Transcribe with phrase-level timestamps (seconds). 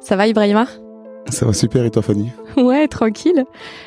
[0.00, 0.66] Ça va Ibrahima?
[1.30, 2.30] Ça va super et toi Fanny?
[2.56, 3.44] Ouais, tranquille.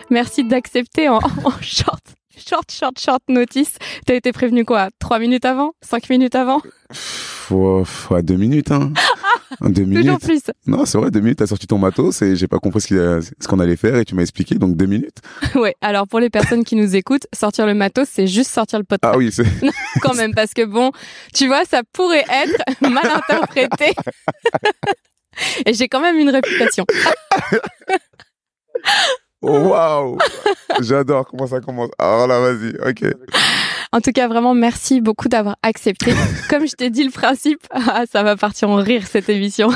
[0.10, 1.20] Merci d'accepter en,
[1.62, 2.04] short,
[2.38, 3.78] short, short, short notice.
[4.06, 4.90] T'as été prévenu quoi?
[5.00, 5.74] Trois minutes avant?
[5.82, 6.62] Cinq minutes avant?
[6.92, 8.94] Faut, faut deux minutes, hein.
[9.62, 10.04] deux minutes.
[10.04, 10.42] Toujours plus.
[10.68, 13.60] Non, c'est vrai, deux minutes, t'as sorti ton matos et j'ai pas compris ce qu'on
[13.60, 15.18] allait faire et tu m'as expliqué, donc deux minutes.
[15.56, 18.86] ouais, alors pour les personnes qui nous écoutent, sortir le matos, c'est juste sortir le
[18.86, 19.14] podcast.
[19.16, 19.46] Ah oui, c'est...
[20.02, 20.92] Quand même, parce que bon,
[21.34, 23.94] tu vois, ça pourrait être mal interprété.
[25.66, 26.86] Et j'ai quand même une réputation.
[29.42, 30.18] oh, Waouh
[30.82, 31.90] J'adore comment ça commence.
[31.98, 33.14] Alors là, vas-y, ok.
[33.94, 36.14] En tout cas, vraiment, merci beaucoup d'avoir accepté.
[36.50, 39.70] Comme je t'ai dit, le principe, ah, ça va partir en rire cette émission.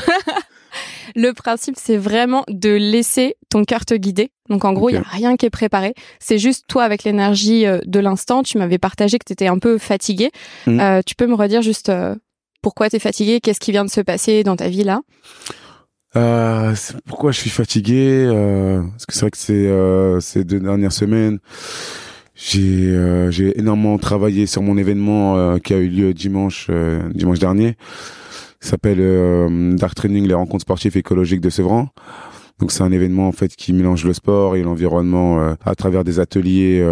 [1.16, 4.32] le principe, c'est vraiment de laisser ton cœur te guider.
[4.50, 5.94] Donc en gros, il y a rien qui est préparé.
[6.20, 8.44] C'est juste toi avec l'énergie euh, de l'instant.
[8.44, 10.32] Tu m'avais partagé que tu étais un peu fatigué.
[10.66, 10.80] Mm.
[10.80, 12.16] Euh, tu peux me redire juste euh,
[12.66, 15.02] pourquoi tu es fatigué Qu'est-ce qui vient de se passer dans ta vie là?
[16.16, 16.74] Euh,
[17.06, 20.92] Pourquoi je suis fatigué euh, Parce que c'est vrai que c'est euh, ces deux dernières
[20.92, 21.38] semaines,
[22.34, 26.72] j'ai euh, j'ai énormément travaillé sur mon événement euh, qui a eu lieu dimanche
[27.14, 27.76] dimanche dernier.
[28.64, 31.90] Il s'appelle Dark Training, les rencontres sportives écologiques de Sevran.
[32.58, 36.20] Donc c'est un événement en fait qui mélange le sport et l'environnement à travers des
[36.20, 36.84] ateliers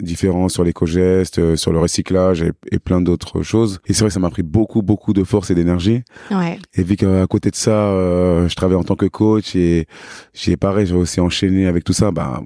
[0.00, 3.80] différents sur l'éco-geste, euh, sur le recyclage et, et plein d'autres choses.
[3.86, 6.02] Et c'est vrai que ça m'a pris beaucoup, beaucoup de force et d'énergie.
[6.30, 6.58] Ouais.
[6.74, 9.86] Et vu qu'à côté de ça, euh, je travaille en tant que coach et
[10.32, 12.42] j'ai pareil, j'ai aussi enchaîné avec tout ça, bah,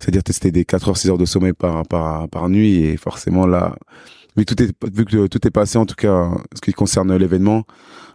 [0.00, 3.46] c'est-à-dire tester des 4 heures, 6 heures de sommeil par, par, par nuit et forcément
[3.46, 3.76] là,
[4.36, 7.16] vu que tout est, vu que tout est passé, en tout cas, ce qui concerne
[7.16, 7.64] l'événement,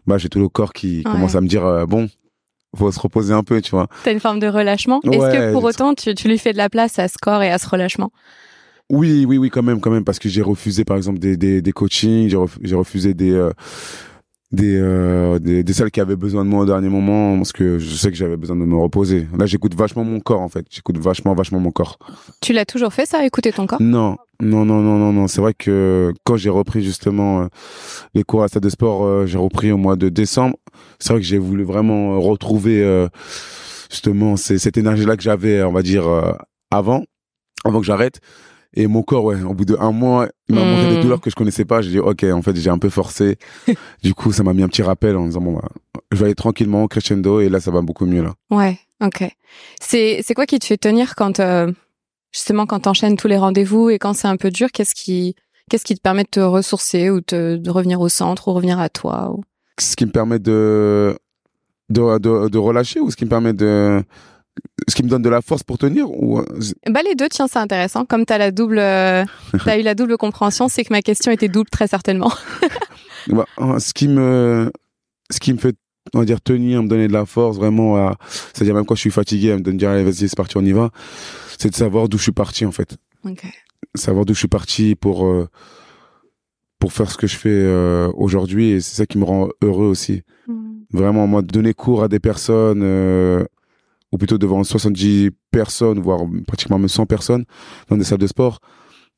[0.05, 2.09] bah, j'ai tout le corps qui commence à me dire, euh, bon,
[2.75, 3.87] faut se reposer un peu, tu vois.
[4.03, 5.01] T'as une forme de relâchement.
[5.03, 7.49] Est-ce que pour autant tu, tu lui fais de la place à ce corps et
[7.49, 8.11] à ce relâchement?
[8.89, 11.61] Oui, oui, oui, quand même, quand même, parce que j'ai refusé, par exemple, des, des,
[11.61, 12.29] des coachings,
[12.61, 13.51] j'ai refusé des, euh,
[14.51, 17.77] des, euh, des, des salles qui avaient besoin de moi au dernier moment, parce que
[17.77, 19.27] je sais que j'avais besoin de me reposer.
[19.37, 20.65] Là, j'écoute vachement mon corps, en fait.
[20.71, 21.99] J'écoute vachement, vachement mon corps.
[22.41, 23.79] Tu l'as toujours fait, ça, écouter ton corps?
[23.79, 25.27] Non, non, non, non, non, non.
[25.27, 27.47] C'est vrai que quand j'ai repris justement euh,
[28.15, 30.57] les cours à stade de sport, euh, j'ai repris au mois de décembre.
[30.97, 33.07] C'est vrai que j'ai voulu vraiment retrouver
[33.89, 36.03] justement cette énergie-là que j'avais, on va dire,
[36.71, 37.03] avant,
[37.63, 38.19] avant que j'arrête.
[38.73, 41.01] Et mon corps, ouais, au bout de un mois, il m'a montré des hmm.
[41.01, 41.81] douleurs que je connaissais pas.
[41.81, 43.37] J'ai dit, ok, en fait, j'ai un peu forcé.
[44.03, 45.69] du coup, ça m'a mis un petit rappel en disant, bon, bah,
[46.11, 48.33] je vais aller tranquillement, crescendo, et là, ça va beaucoup mieux, là.
[48.51, 49.27] Ouais, ok.
[49.81, 51.71] C'est, c'est quoi qui te fait tenir quand, euh,
[52.31, 55.35] justement, quand t'enchaînes tous les rendez-vous et quand c'est un peu dur, qu'est-ce qui,
[55.69, 58.79] qu'est-ce qui te permet de te ressourcer ou te, de revenir au centre ou revenir
[58.79, 59.33] à toi?
[59.33, 59.41] Ou...
[59.79, 61.17] Ce qui me permet de,
[61.89, 64.03] de, de, de relâcher ou ce qui me permet de,
[64.87, 66.45] ce qui me donne de la force pour tenir ou euh,
[66.89, 68.05] bah les deux tiens c'est intéressant.
[68.05, 69.23] Comme tu as la double euh,
[69.65, 72.31] as eu la double compréhension c'est que ma question était double très certainement.
[73.27, 74.71] Bah, euh, ce qui me
[75.29, 75.75] ce qui me fait
[76.13, 78.15] on va dire tenir me donner de la force vraiment
[78.53, 80.55] c'est à dire même quand je suis fatigué à me dire allez vas-y c'est parti
[80.55, 80.89] on y va
[81.59, 82.95] c'est de savoir d'où je suis parti en fait.
[83.25, 83.49] Okay.
[83.93, 85.29] savoir d'où je suis parti pour
[86.79, 87.67] pour faire ce que je fais
[88.15, 90.23] aujourd'hui et c'est ça qui me rend heureux aussi.
[90.47, 90.83] Mmh.
[90.93, 92.81] vraiment moi donner cours à des personnes
[94.11, 97.45] ou plutôt devant 70 personnes, voire pratiquement même 100 personnes
[97.89, 98.59] dans des salles de sport,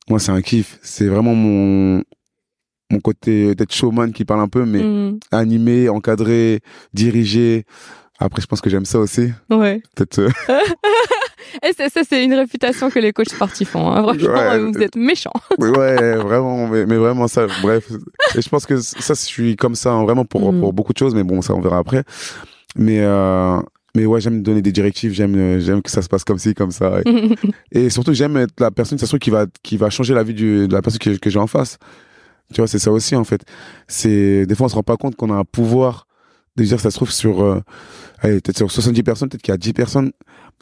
[0.08, 0.78] moi c'est un kiff.
[0.82, 2.02] C'est vraiment mon
[2.90, 5.18] mon côté d'être showman qui parle un peu, mais mm.
[5.30, 6.60] animé, encadré,
[6.92, 7.64] dirigé.
[8.18, 9.32] Après, je pense que j'aime ça aussi.
[9.50, 9.82] Ouais.
[9.96, 10.18] Peut-être.
[10.18, 10.30] Euh,
[11.62, 13.90] Et ça, ça c'est une réputation que les coachs sportifs ont.
[13.90, 14.02] Hein.
[14.02, 15.32] Franchement, vous êtes méchants.
[15.58, 17.46] ouais, vraiment, mais, mais, vraiment ça.
[17.62, 17.90] Bref,
[18.36, 20.60] et je pense que ça, je suis comme ça hein, vraiment pour, mm.
[20.60, 22.04] pour beaucoup de choses, mais bon, ça on verra après.
[22.76, 23.58] Mais euh,
[23.94, 26.54] mais ouais, j'aime donner des directives, j'aime euh, j'aime que ça se passe comme ci,
[26.54, 27.00] comme ça.
[27.72, 30.22] Et, surtout, j'aime être la personne, ça se trouve, qui va, qui va changer la
[30.22, 31.78] vie du, de la personne que, que j'ai en face.
[32.52, 33.42] Tu vois, c'est ça aussi, en fait.
[33.88, 36.06] C'est, des fois, on se rend pas compte qu'on a un pouvoir
[36.56, 37.60] de dire, ça se trouve, sur, euh,
[38.20, 40.12] allez, peut-être sur 70 personnes, peut-être qu'il y a 10 personnes,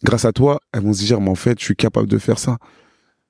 [0.03, 2.39] grâce à toi, elles vont se dire, mais en fait, je suis capable de faire
[2.39, 2.59] ça.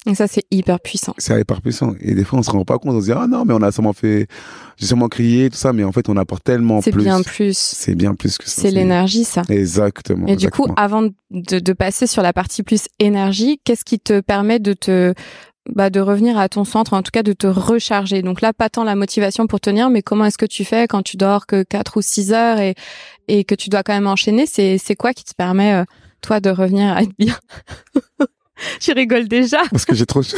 [0.07, 1.15] Et ça, c'est hyper puissant.
[1.19, 1.95] C'est hyper puissant.
[2.01, 2.95] Et des fois, on se rend pas compte.
[2.95, 4.29] On se dit, ah non, mais on a seulement fait,
[4.79, 6.91] j'ai seulement crié, tout ça, mais en fait, on apporte tellement plus.
[6.91, 7.59] C'est bien plus.
[7.59, 8.63] C'est bien plus que ça.
[8.63, 9.43] C'est l'énergie, ça.
[9.51, 10.27] Exactement.
[10.27, 14.21] Et du coup, avant de, de, passer sur la partie plus énergie, qu'est-ce qui te
[14.21, 15.13] permet de te,
[15.69, 18.23] bah, de revenir à ton centre, en tout cas de te recharger?
[18.23, 21.03] Donc là, pas tant la motivation pour tenir, mais comment est-ce que tu fais quand
[21.03, 22.75] tu dors que 4 ou 6 heures et,
[23.29, 24.47] et que tu dois quand même enchaîner?
[24.47, 25.85] C'est, c'est quoi qui te permet, euh,
[26.23, 27.37] toi, de revenir à être bien?
[28.81, 29.63] tu rigoles déjà?
[29.71, 30.23] Parce que j'ai trop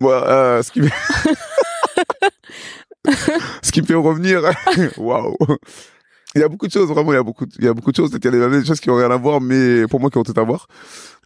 [0.00, 0.88] Moi, euh, ce qui me...
[3.62, 4.42] ce qui me fait revenir,
[4.96, 5.36] waouh.
[6.34, 7.90] Il y a beaucoup de choses, vraiment, il y a beaucoup, il y a beaucoup
[7.90, 8.10] de choses.
[8.12, 10.22] Il y a des choses qui ont rien à voir, mais pour moi, qui ont
[10.22, 10.66] tout à voir.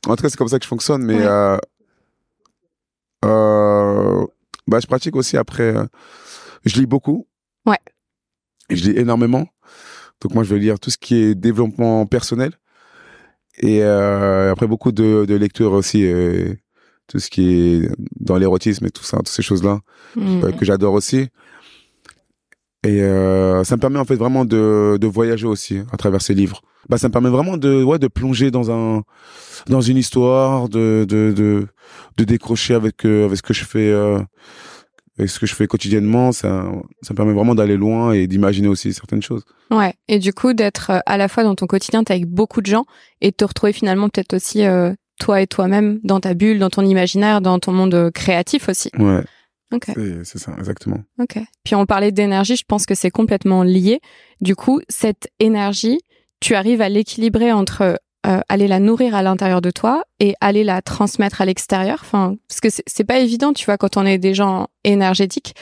[0.06, 1.56] En tout cas, c'est comme ça que je fonctionne, mais, euh,
[3.24, 4.26] euh,
[4.66, 5.84] bah, je pratique aussi après, euh,
[6.64, 7.26] je lis beaucoup.
[7.66, 7.78] Ouais.
[8.70, 9.46] Je lis énormément.
[10.20, 12.52] Donc moi, je vais lire tout ce qui est développement personnel.
[13.58, 16.54] Et euh, après, beaucoup de, de lectures aussi, euh,
[17.08, 17.88] tout ce qui est
[18.20, 19.80] dans l'érotisme et tout ça, toutes ces choses-là,
[20.14, 20.44] Hmm.
[20.44, 21.28] euh, que j'adore aussi.
[22.84, 26.34] Et euh, ça me permet en fait vraiment de, de voyager aussi à travers ces
[26.34, 26.62] livres.
[26.88, 29.02] Bah, ça me permet vraiment de, ouais, de plonger dans un,
[29.68, 31.66] dans une histoire, de, de, de,
[32.16, 33.90] de décrocher avec, euh, avec ce que je fais,
[35.18, 36.32] avec ce que je fais quotidiennement.
[36.32, 36.66] Ça,
[37.02, 39.44] ça me permet vraiment d'aller loin et d'imaginer aussi certaines choses.
[39.70, 39.94] Ouais.
[40.08, 42.66] Et du coup, d'être euh, à la fois dans ton quotidien, t'es avec beaucoup de
[42.66, 42.84] gens
[43.20, 46.70] et de te retrouver finalement peut-être aussi euh, toi et toi-même dans ta bulle, dans
[46.70, 48.90] ton imaginaire, dans ton monde euh, créatif aussi.
[48.98, 49.22] Ouais,
[49.72, 49.84] Ok.
[49.94, 50.98] c'est- c'est ça, exactement.
[51.18, 51.38] Ok.
[51.64, 54.00] Puis on parlait d'énergie, je pense que c'est complètement lié.
[54.40, 55.98] Du coup, cette énergie,
[56.40, 60.64] tu arrives à l'équilibrer entre euh, aller la nourrir à l'intérieur de toi et aller
[60.64, 61.98] la transmettre à l'extérieur.
[62.02, 65.54] Enfin, parce que c'est- pas évident, tu vois, quand on est des gens énergétiques.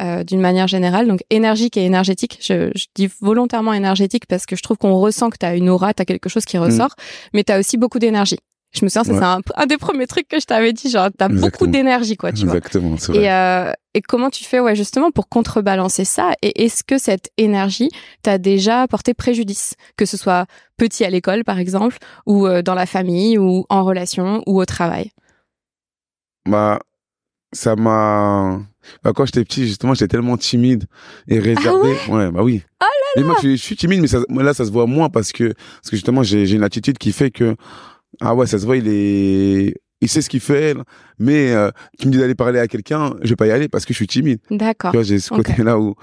[0.00, 2.38] euh, d'une manière générale, donc énergique et énergétique.
[2.42, 5.68] Je, je dis volontairement énergétique parce que je trouve qu'on ressent que tu as une
[5.68, 6.94] aura, tu as quelque chose qui ressort,
[7.34, 8.38] mais tu as aussi beaucoup d'énergie.
[8.74, 9.18] Je me souviens, Ouais.
[9.18, 12.16] c'est un, un des premiers trucs que je t'avais dit, genre tu as beaucoup d'énergie,
[12.16, 12.56] quoi, tu vois.
[12.56, 13.22] Exactement, c'est vrai.
[13.24, 16.32] Et, euh, et comment tu fais, ouais, justement, pour contrebalancer ça?
[16.40, 17.90] Et est-ce que cette énergie
[18.22, 19.74] t'a déjà porté préjudice?
[19.96, 20.46] Que ce soit
[20.78, 24.64] petit à l'école, par exemple, ou euh, dans la famille, ou en relation, ou au
[24.64, 25.10] travail?
[26.48, 26.78] Bah,
[27.52, 28.58] ça m'a.
[29.04, 30.86] Bah, quand j'étais petit, justement, j'étais tellement timide
[31.28, 31.94] et réservé.
[32.08, 32.62] ouais, bah oui.
[32.82, 32.86] Oh
[33.16, 35.30] Mais moi, je, suis- je suis timide, mais ça, là, ça se voit moins parce
[35.32, 37.54] que, parce que justement, j'ai une attitude qui fait que,
[38.20, 40.76] ah ouais, ça se voit, il est, il sait ce qu'il fait,
[41.18, 43.84] mais euh, tu me dis d'aller parler à quelqu'un, je vais pas y aller parce
[43.84, 44.40] que je suis timide.
[44.50, 44.90] D'accord.
[44.90, 45.94] Tu vois, j'ai ce côté-là où,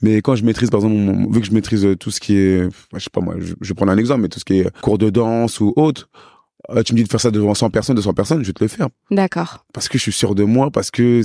[0.00, 2.36] mais quand je maîtrise, par exemple, mon- vu que je maîtrise euh, tout ce qui
[2.36, 4.60] est, je sais pas moi, je, je vais prendre un exemple, mais tout ce qui
[4.60, 6.08] est cours de danse ou autre,
[6.70, 8.62] euh, tu me dis de faire ça devant 100 personnes, 200 personnes, je vais te
[8.64, 9.64] le faire D'accord.
[9.72, 11.22] parce que je suis sûr de moi, parce que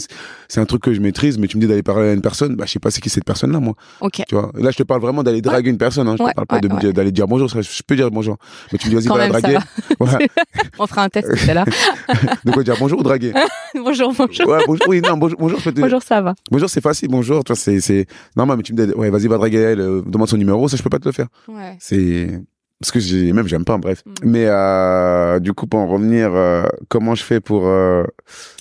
[0.48, 2.56] c'est un truc que je maîtrise, mais tu me dis d'aller parler à une personne,
[2.56, 3.74] bah je sais pas c'est qui cette personne-là, moi.
[4.02, 4.22] Ok.
[4.28, 4.52] Tu vois?
[4.56, 6.16] Là, je te parle vraiment d'aller draguer une personne, hein.
[6.18, 8.38] Je Ouais, te parle pas ouais, d'aller dire bonjour, ça, je peux dire bonjour.
[8.72, 9.58] Mais tu me dis vas-y, va la draguer.
[10.80, 11.66] On fera un test tout à l'heure.
[12.46, 13.34] De quoi dire bonjour ou draguer?
[13.76, 14.48] Bonjour, bonjour.
[14.48, 14.86] Ouais, bonjour.
[14.88, 16.34] Oui, non, bonjour, bonjour, je peux te- Bonjour, ça va.
[16.52, 17.44] Bonjour, c'est facile, bonjour.
[17.44, 18.06] Tu vois, c'est, c'est
[18.36, 20.78] normal, mais tu me dis, ouais, vas-y, va draguer elle, euh, demande son numéro, ça,
[20.78, 21.28] je peux pas te le faire.
[21.48, 21.78] Ouais.
[21.80, 22.40] C'est,
[22.84, 24.04] parce que j'ai, même, j'aime pas, bref.
[24.06, 24.12] Mm.
[24.24, 28.04] Mais, euh, du coup, pour en revenir, euh, comment je fais pour, euh,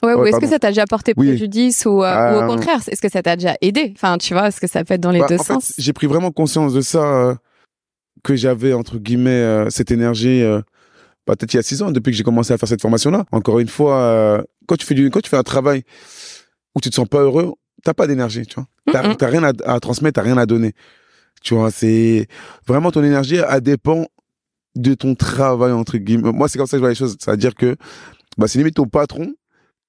[0.05, 1.27] Ouais, ou est-ce que ça t'a déjà porté Oui.
[1.27, 3.93] préjudice ou, euh, ou au contraire, est-ce que ça t'a déjà aidé?
[3.97, 5.73] Enfin, tu vois, est-ce que ça peut être dans les Bah, deux en sens?
[5.77, 7.37] j'ai pris vraiment conscience de ça,
[8.23, 10.45] que j'avais, entre guillemets, cette énergie,
[11.27, 13.25] bah, peut-être il y a six ans, depuis que j'ai commencé à faire cette formation-là.
[13.33, 15.83] Encore une fois, quand tu fais du, quand tu fais un travail
[16.77, 18.67] où tu te sens pas heureux, t'as pas d'énergie, tu vois.
[18.93, 20.75] T'as, t'as rien à, à transmettre, t'as rien à donner.
[21.43, 22.29] Tu vois, c'est
[22.67, 24.07] vraiment ton énergie, elle dépend
[24.75, 26.33] de ton travail, entre guillemets.
[26.33, 27.17] Moi, c'est comme ça que je vois les choses.
[27.21, 27.77] C'est-à-dire que,
[28.39, 29.35] bah, c'est limite ton patron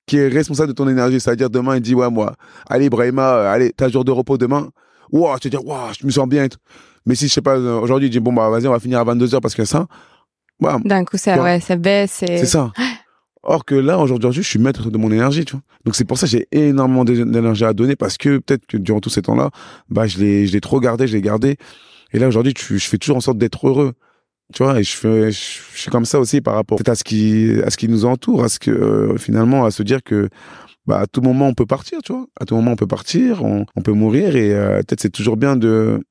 [0.06, 1.20] qui est responsable de ton énergie.
[1.20, 2.36] C'est-à-dire, demain, il dit, ouais, moi,
[2.70, 4.70] allez, Brahima, euh, allez, t'as jour de repos demain.
[5.12, 6.60] Ouah, tu te dis, ouah, je me sens bien et tout.
[7.06, 9.00] Mais si, je sais pas, euh, aujourd'hui, il dit, bon, bah, vas-y, on va finir
[9.00, 9.88] à 22h parce que ça,
[10.60, 12.24] bah, D'un coup, ça, ouais, ça baisse.
[12.24, 12.38] Et...
[12.40, 12.72] c'est ça.
[13.46, 15.62] Or que là, aujourd'hui, je suis maître de mon énergie, tu vois.
[15.86, 18.78] Donc c'est pour ça que j'ai énormément d'é- d'énergie à donner parce que peut-être que
[18.78, 19.50] durant tous ces temps-là,
[19.90, 21.58] bah je l'ai, je l'ai trop gardé, je l'ai gardé.
[22.14, 23.94] Et là aujourd'hui, je fais toujours en sorte d'être heureux,
[24.54, 24.80] tu vois.
[24.80, 25.38] Et je fais, je,
[25.76, 28.06] je suis comme ça aussi par rapport peut-être à ce qui, à ce qui nous
[28.06, 30.30] entoure, à ce que euh, finalement, à se dire que
[30.86, 32.28] bah à tout moment on peut partir, tu vois.
[32.40, 35.36] À tout moment on peut partir, on, on peut mourir et euh, peut-être c'est toujours
[35.38, 36.02] bien de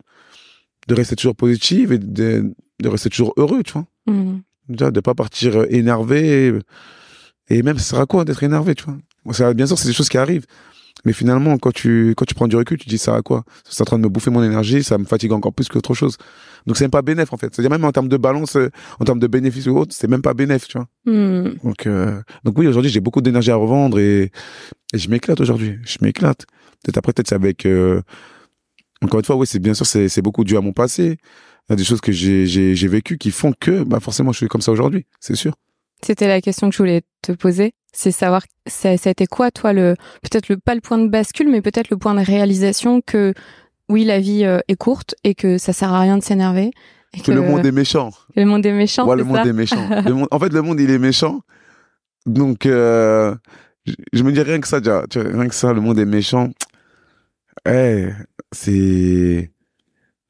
[0.89, 2.53] de rester toujours positif et de,
[2.83, 4.43] de rester toujours heureux, tu vois Mhm.
[4.69, 6.53] déjà de pas partir énervé et,
[7.57, 8.97] et même ça sert à quoi d'être énervé tu vois?
[9.25, 10.47] Bon, ça, bien sûr c'est des choses qui arrivent.
[11.05, 13.45] Mais finalement quand tu quand tu prends du recul tu dis ça à quoi?
[13.69, 16.17] C'est en train de me bouffer mon énergie ça me fatigue encore plus qu'autre chose.
[16.67, 17.49] Donc c'est même pas bénéf en fait.
[17.53, 19.93] C'est à dire même en termes de balance euh, en termes de bénéfices ou autre
[19.99, 20.87] c'est même pas bénéf tu vois?
[21.07, 21.57] Mhm.
[21.65, 24.31] donc euh, donc oui aujourd'hui j'ai beaucoup d'énergie à revendre et,
[24.95, 25.79] et je m'éclate aujourd'hui.
[25.85, 26.47] Je m'éclate.
[26.85, 28.01] Peut-être après peut-être avec euh,
[29.03, 31.17] encore une fois oui c'est bien sûr c'est beaucoup dû à mon passé.
[31.69, 34.49] Il y a des choses que j'ai vécues qui font que bah forcément je suis
[34.49, 35.55] comme ça aujourd'hui c'est sûr
[36.05, 37.73] C'était la question que je voulais te poser.
[37.93, 41.09] C'est savoir, ça, ça a été quoi, toi, le, peut-être le, pas le point de
[41.09, 43.35] bascule, mais peut-être le point de réalisation que,
[43.89, 46.71] oui, la vie euh, est courte et que ça sert à rien de s'énerver.
[47.15, 49.53] Et que le monde est méchant le monde est méchant, Ouais, le monde ça est
[49.53, 49.87] méchant.
[50.07, 51.43] Le monde- en fait, le monde, il est méchant.
[52.25, 53.35] Donc, euh,
[53.85, 55.03] je, je me dis rien que ça, déjà.
[55.15, 56.51] Rien que ça, le monde est méchant.
[57.69, 58.09] Eh,
[58.53, 59.51] c'est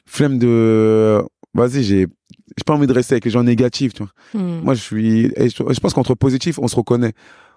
[0.06, 1.22] flemme de.
[1.54, 2.06] Vas-y, j'ai,
[2.56, 3.94] j'ai pas envie de rester avec les gens négatifs.
[3.94, 4.12] Tu vois.
[4.40, 4.60] Hmm.
[4.62, 5.28] Moi, je suis.
[5.36, 7.12] je, je pense qu'entre positifs, on se reconnaît.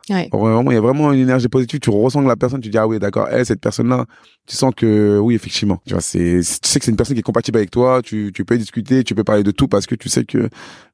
[0.09, 0.29] Ouais.
[0.31, 1.79] Vraiment, il y a vraiment une énergie positive.
[1.79, 3.27] Tu ressens que la personne, tu dis ah oui, d'accord.
[3.29, 4.05] Elle, cette personne-là,
[4.45, 5.81] tu sens que oui, effectivement.
[5.85, 8.01] Tu vois, c'est, tu sais que c'est une personne qui est compatible avec toi.
[8.03, 10.49] Tu, tu peux discuter, tu peux parler de tout parce que tu sais que,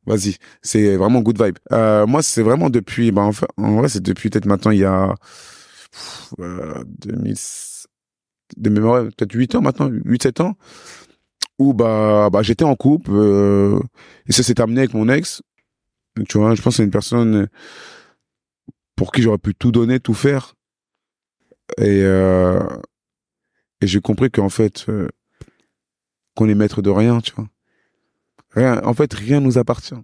[0.05, 1.57] vas-y, c'est vraiment good vibe.
[1.73, 4.85] Euh, moi, c'est vraiment depuis, bah, enfin, en vrai, c'est depuis peut-être maintenant il y
[4.85, 5.13] a
[5.91, 7.35] pff, euh, 2000,
[8.57, 10.55] de mémoire, peut-être 8 ans maintenant, 8 7 ans
[11.61, 13.79] où bah, bah j'étais en couple euh,
[14.27, 15.41] et ça s'est terminé avec mon ex.
[16.17, 17.47] Je pense que c'est une personne
[18.95, 20.55] pour qui j'aurais pu tout donner, tout faire.
[21.77, 22.59] Et, euh,
[23.81, 25.07] j'ai compris qu'en fait, euh,
[26.35, 27.19] qu'on est maître de rien.
[28.51, 29.95] Rien, en fait, rien nous appartient.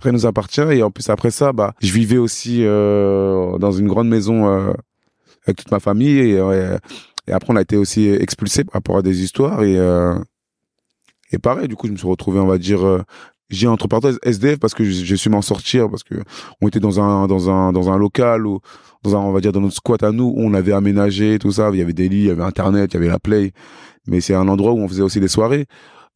[0.00, 0.60] Rien nous appartient.
[0.60, 4.72] Et en plus, après ça, bah, je vivais aussi euh, dans une grande maison euh,
[5.46, 6.18] avec toute ma famille.
[6.18, 6.78] Et, euh,
[7.30, 9.60] après, on a été aussi expulsés par rapport à des histoires.
[9.60, 10.18] Euh,
[11.34, 13.02] et pareil, du coup, je me suis retrouvé, on va dire, euh,
[13.50, 16.14] j'ai entre parenthèses SDF parce que j'ai su m'en sortir parce que
[16.60, 18.60] on était dans un dans un dans un local ou
[19.02, 21.52] dans un on va dire dans notre squat à nous où on avait aménagé tout
[21.52, 21.70] ça.
[21.72, 23.52] Il y avait des lits il y avait internet il y avait la play.
[24.06, 25.66] Mais c'est un endroit où on faisait aussi des soirées.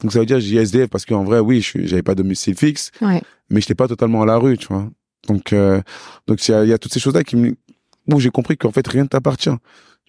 [0.00, 2.90] Donc ça veut dire j'ai SDF parce qu'en vrai oui j'avais pas de domicile fixe.
[3.02, 3.20] Ouais.
[3.50, 4.88] mais j'étais pas totalement à la rue tu vois.
[5.28, 5.82] Donc euh,
[6.26, 7.36] donc il y a, il y a toutes ces choses là qui
[8.10, 9.50] où j'ai compris qu'en fait rien ne t'appartient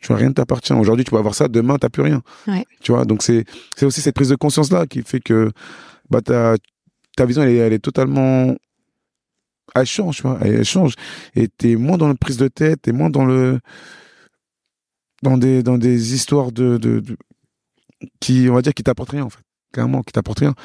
[0.02, 0.74] tu vois rien ne t'appartient.
[0.74, 2.22] Aujourd'hui tu peux avoir ça demain t'as plus rien.
[2.48, 2.66] Ouais.
[2.82, 5.52] tu vois donc c'est c'est aussi cette prise de conscience là qui fait que
[6.10, 6.56] bah ta
[7.18, 8.56] ta vision elle est, elle est totalement
[9.76, 10.94] elle change tu vois elle, change.
[11.36, 13.60] Et t'es moins dans la prise de tête t'es moins dans le
[15.22, 17.18] dans des dans des histoires de, de, de-
[18.22, 19.42] qui on va dire qui t'apportent rien en fait.
[19.74, 20.56] Clairement qui t'apportent rien.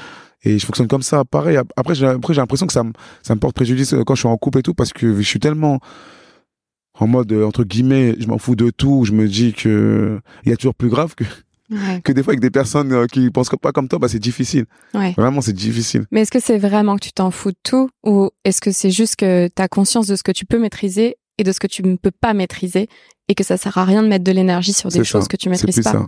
[0.44, 1.24] Et je fonctionne comme ça.
[1.24, 4.14] Pareil après j'ai après j'ai l'impression que ça me ça me porte préjudice euh, quand
[4.14, 5.80] je suis en couple et tout parce que je suis tellement
[6.98, 10.50] en mode euh, entre guillemets je m'en fous de tout je me dis que il
[10.50, 11.24] y a toujours plus grave que
[11.70, 12.02] Ouais.
[12.04, 14.66] que des fois avec des personnes euh, qui pensent pas comme toi bah c'est difficile
[14.92, 15.14] Ouais.
[15.16, 18.28] vraiment c'est difficile Mais est-ce que c'est vraiment que tu t'en fous de tout ou
[18.44, 21.42] est-ce que c'est juste que tu as conscience de ce que tu peux maîtriser et
[21.42, 22.86] de ce que tu ne peux pas maîtriser
[23.28, 25.28] et que ça sert à rien de mettre de l'énergie sur des choses ça.
[25.28, 25.92] que tu maîtrises pas?
[25.92, 26.06] ça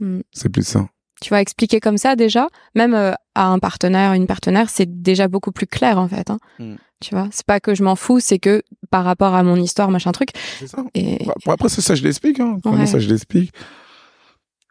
[0.00, 0.20] Hmm.
[0.32, 0.88] c'est plus ça
[1.22, 5.28] Tu vas expliquer comme ça déjà, même euh, à un partenaire, une partenaire, c'est déjà
[5.28, 6.28] beaucoup plus clair en fait.
[6.30, 6.38] Hein.
[6.58, 6.74] Hmm.
[7.00, 9.90] Tu vois, c'est pas que je m'en fous, c'est que par rapport à mon histoire,
[9.90, 10.30] machin truc.
[10.58, 12.58] c'est ça Et Bon, après ça, ça je l'explique hein.
[12.64, 12.86] Ouais.
[12.86, 13.52] ça je l'explique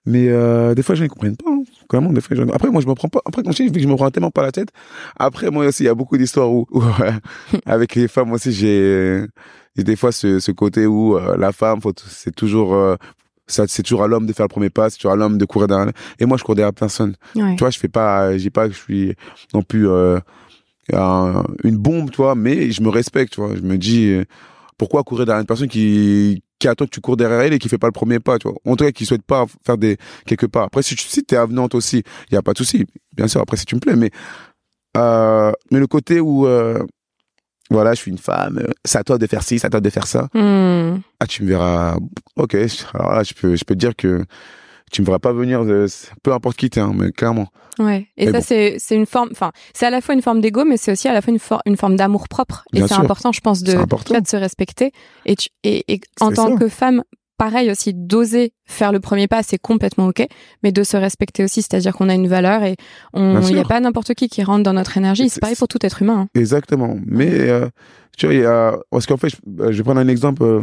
[0.06, 1.62] mais euh, des fois je ne comprends pas hein.
[1.92, 3.74] Vraiment, des fois, je- après moi je me prends pas après quand je dis, vu
[3.74, 4.70] que je me prends tellement pas la tête
[5.16, 7.12] après moi aussi il y a beaucoup d'histoires où, où, euh,
[7.68, 9.26] avec les femmes aussi j'ai
[9.78, 12.96] des fois ce, ce côté où euh, la femme faut t- c'est toujours euh,
[13.48, 15.46] ça c'est toujours à l'homme de faire le premier pas c'est toujours à l'homme de
[15.46, 17.16] courir derrière et moi je cours derrière personne.
[17.36, 17.56] Ouais.
[17.56, 19.16] tu vois je fais pas je dis pas que je suis
[19.54, 20.20] non plus euh,
[20.94, 23.56] un- une bombe tu vois mais je me respecte tu vois.
[23.56, 24.24] Je me dis euh,
[24.78, 27.70] pourquoi courir derrière une personne qui qui attend que tu cours derrière elle et qui
[27.70, 28.58] fait pas le premier pas tu vois?
[28.66, 31.36] En tout cas qui souhaite pas faire des quelques pas après si tu si t'es
[31.36, 32.86] avenante aussi il y a pas de souci.
[33.16, 34.12] Bien sûr après si tu me plais mais
[34.98, 36.84] euh, mais le côté où euh,
[37.72, 39.82] voilà je suis une femme euh, c'est à toi de faire ci c'est à toi
[39.82, 41.00] de faire ça Hmm.
[41.20, 41.98] ah tu me verras
[42.36, 42.56] ok
[42.94, 44.24] alors là je peux je peux te dire que
[44.92, 45.86] tu me verras pas venir de,
[46.22, 47.48] peu importe qui t'es hein, mais clairement
[47.80, 48.08] Ouais.
[48.18, 48.44] Et Mais ça, bon.
[48.46, 49.30] c'est c'est une forme.
[49.32, 51.40] Enfin, c'est à la fois une forme d'ego, mais c'est aussi à la fois une,
[51.40, 52.66] for- une forme d'amour propre.
[52.74, 54.92] Et c'est important, je pense, de de se respecter.
[55.26, 56.56] Et tu et, et en tant ça.
[56.60, 57.02] que femme,
[57.42, 60.28] pareil aussi, d'oser faire le premier pas, c'est complètement ok.
[60.62, 62.76] Mais de se respecter aussi, c'est-à-dire qu'on a une valeur et
[63.14, 65.28] on Bien il y a pas n'importe qui qui rentre dans notre énergie.
[65.28, 66.20] C'est pareil pour tout être humain.
[66.36, 66.40] hein.
[66.40, 67.00] Exactement.
[67.08, 67.68] Mais euh,
[68.16, 69.38] tu vois, il y a parce qu'en fait, je,
[69.72, 70.44] je vais prendre un exemple.
[70.44, 70.62] Euh,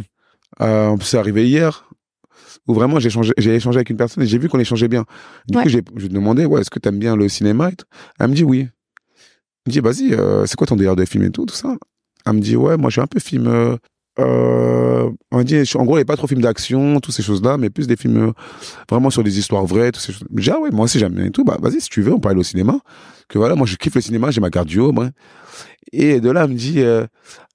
[0.61, 1.85] euh, c'est arrivé hier
[2.69, 5.05] où vraiment j'ai échangé, j'ai échangé avec une personne et j'ai vu qu'on échangeait bien.
[5.49, 5.65] Du Ouais.
[5.65, 7.71] coup, j'ai, je lui ai demandé, ouais, est-ce que t'aimes bien le cinéma
[8.21, 8.61] Elle me dit oui.
[9.67, 11.75] Elle me dit, vas-y, euh, c'est quoi ton délire de film et tout, tout ça?
[12.25, 13.49] Elle me dit, ouais, moi, je suis un peu film.
[14.21, 17.57] Euh, on dit, en gros, il n'y a pas trop film d'action, toutes ces choses-là,
[17.57, 18.33] mais plus des films euh,
[18.91, 20.25] vraiment sur des histoires vraies, toutes ces choses.
[20.31, 21.45] Dis, ah ouais, moi aussi j'aime bien et tout.
[21.45, 22.81] Bah, vas-y, si tu veux, on peut aller au cinéma.
[23.29, 25.11] Que voilà, moi, je kiffe le cinéma, j'ai ma cardio, bref.
[25.93, 27.07] Et de là, elle me dit, euh,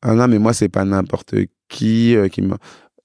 [0.02, 1.36] ah non, mais moi, c'est pas n'importe
[1.70, 2.58] qui euh, qui m'a.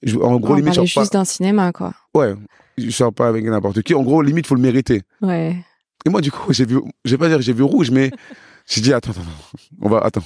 [0.03, 1.93] Je- En gros, on limite, je juste d'un cinéma, quoi.
[2.12, 2.21] pas.
[2.21, 2.35] Ouais,
[2.77, 3.95] je sors pas avec n'importe qui.
[3.95, 5.03] En gros, limite, faut le mériter.
[5.21, 5.57] Ouais.
[6.07, 8.11] Et moi, du coup, j'ai vu, je vais pas dire que j'ai vu rouge, mais
[8.69, 9.21] j'ai dit, attends, attends,
[9.81, 10.23] on va, attends,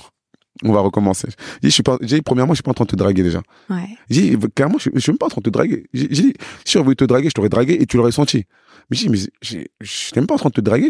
[0.63, 1.29] on va recommencer.
[1.31, 2.97] J'ai dit, je suis pas, j'ai dit, premièrement, je suis pas en train de te
[2.97, 3.43] draguer déjà.
[3.71, 3.89] Ouais.
[4.11, 5.87] J'ai clairement, je, je suis même pas en train de te draguer.
[5.93, 8.45] J'ai dit, si j'aurais voulu te draguer, je t'aurais dragué et tu l'aurais senti.
[8.91, 10.89] Mais j'ai mais je suis même pas en train de te draguer.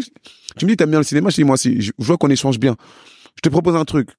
[0.57, 2.29] Tu me dis, t'aimes bien le cinéma, je dis, moi aussi, je je vois qu'on
[2.29, 2.75] échange bien.
[3.35, 4.09] Je te propose un truc.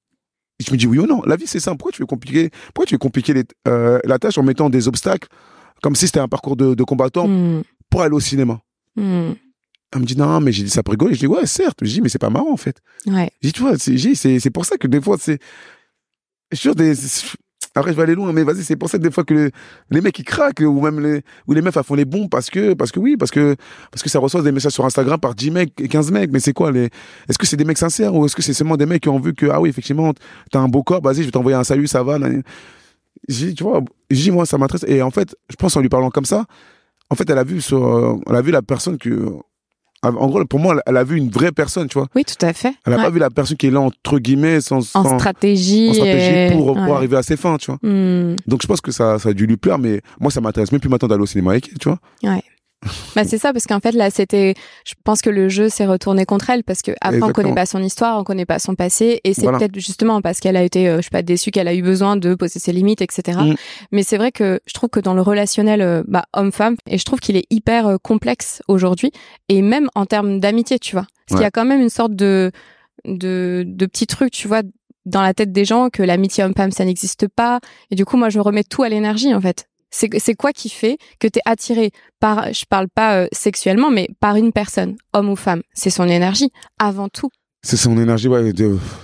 [0.59, 1.77] Et je me dis, oui ou non, la vie c'est simple.
[1.77, 4.87] Pourquoi tu veux compliquer, pourquoi tu veux compliquer les- euh, la tâche en mettant des
[4.87, 5.27] obstacles
[5.81, 7.61] comme si c'était un parcours de, de combattant Hmm.
[7.89, 8.61] pour aller au cinéma?
[8.95, 9.33] Hmm.
[9.95, 11.15] Elle me dit, non, mais j'ai dit ça pour rigoler.
[11.15, 11.79] Je dis, ouais, certes.
[11.81, 12.77] Je dis, mais c'est pas marrant en fait.
[13.07, 13.31] Ouais.
[13.41, 15.39] J'ai dit, tu vois, c'est pour ça que des fois, c'est.
[16.51, 16.93] Je sûr, des.
[17.77, 19.51] Après, je vais aller loin, mais vas-y, c'est pour ça que des fois que le-
[19.91, 22.49] les mecs ils craquent, ou même les, ou les meufs elles font les bons parce
[22.49, 23.55] que, parce que oui, parce que,
[23.91, 26.31] parce que ça reçoit des messages sur Instagram par 10 mecs et 15 mecs.
[26.31, 26.85] Mais c'est quoi les,
[27.27, 29.19] est-ce que c'est des mecs sincères ou est-ce que c'est seulement des mecs qui ont
[29.19, 30.13] vu que, ah oui, effectivement,
[30.51, 32.17] t'as un beau corps, vas-y, je vais t'envoyer un salut, ça va.
[33.27, 34.85] J'ai tu vois, j'ai moi, ça m'intéresse.
[34.87, 36.45] Et en fait, je pense en lui parlant comme ça,
[37.09, 39.33] en fait, elle a vu sur, euh, elle a vu la personne que,
[40.09, 42.07] en gros, pour moi, elle a vu une vraie personne, tu vois.
[42.15, 42.73] Oui, tout à fait.
[42.85, 43.03] Elle n'a Ouais.
[43.03, 45.89] pas vu la personne qui est là, entre guillemets, sans, En sans- stratégie.
[45.89, 46.91] en stratégie et- pour, pour ouais.
[46.91, 47.79] arriver à ses fins, tu vois.
[47.83, 48.35] Hmm.
[48.47, 50.81] Donc je pense que ça, ça a dû lui plaire, mais moi, ça m'intéresse même
[50.81, 51.99] plus maintenant d'aller au cinéma avec elle, tu vois.
[52.23, 52.41] Ouais.
[53.15, 54.53] Bah c'est ça parce qu'en fait là c'était
[54.85, 57.65] je pense que le jeu s'est retourné contre elle parce que après on connaît pas
[57.65, 60.87] son histoire, on connaît pas son passé et c'est peut-être justement parce qu'elle a été
[60.87, 63.39] euh, je sais pas déçue qu'elle a eu besoin de poser ses limites etc.
[63.41, 63.55] Mm.
[63.91, 67.05] Mais c'est vrai que je trouve que dans le relationnel euh, bah, homme-femme et je
[67.05, 69.11] trouve qu'il est hyper euh, complexe aujourd'hui
[69.49, 71.07] et même en termes d'amitié tu vois.
[71.27, 72.51] Parce qu'il y a quand même une sorte de
[73.05, 74.61] de de petits trucs tu vois
[75.05, 77.59] dans la tête des gens que l'amitié homme-femme ça n'existe pas
[77.91, 80.97] et du coup moi je remets tout à l'énergie en fait c'est quoi qui fait
[81.19, 85.29] que tu es attiré par, je parle pas euh, sexuellement, mais par une personne, homme
[85.29, 85.61] ou femme?
[85.73, 86.49] C'est son énergie,
[86.79, 87.29] avant tout.
[87.63, 88.51] C'est son énergie, ouais.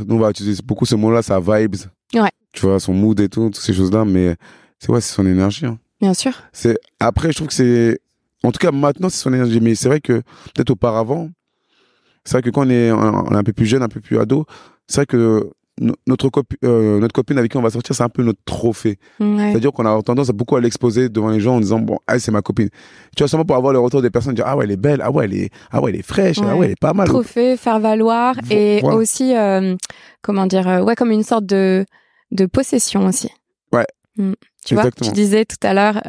[0.10, 1.78] on va utiliser beaucoup ce mot-là, sa vibes.
[2.14, 2.30] Ouais.
[2.52, 4.36] Tu vois, son mood et tout, toutes ces choses-là, mais
[4.80, 5.66] c'est ouais, c'est son énergie.
[5.66, 5.80] Hein.
[6.00, 6.34] Bien sûr.
[6.52, 8.00] C'est après, je trouve que c'est,
[8.44, 10.22] en tout cas maintenant, c'est son énergie, mais c'est vrai que
[10.54, 11.30] peut-être auparavant,
[12.26, 14.20] c'est vrai que quand on est, on est un peu plus jeune, un peu plus
[14.20, 14.46] ado,
[14.88, 15.50] c'est vrai que
[16.06, 16.30] notre,
[16.64, 19.00] euh, notre copine avec qui on va sortir, c'est un peu notre trophée.
[19.20, 22.20] C'est-à-dire qu'on a tendance à beaucoup à l'exposer devant les gens en disant, bon, ah,
[22.20, 22.70] c'est ma copine.
[23.16, 25.02] Tu vois, seulement pour avoir le retour des personnes, dire, ah ouais, elle est belle,
[25.04, 27.08] ah ouais, elle est, ah ouais, elle est fraîche, ah ouais, elle est pas mal.
[27.08, 29.76] Trophée, faire valoir, et aussi, euh,
[30.22, 31.86] comment dire, euh, ouais, comme une sorte de,
[32.32, 33.30] de possession aussi.
[33.74, 33.88] Ouais.
[34.18, 34.34] Mm.
[34.66, 36.02] Tu vois, tu disais tout à l'heure,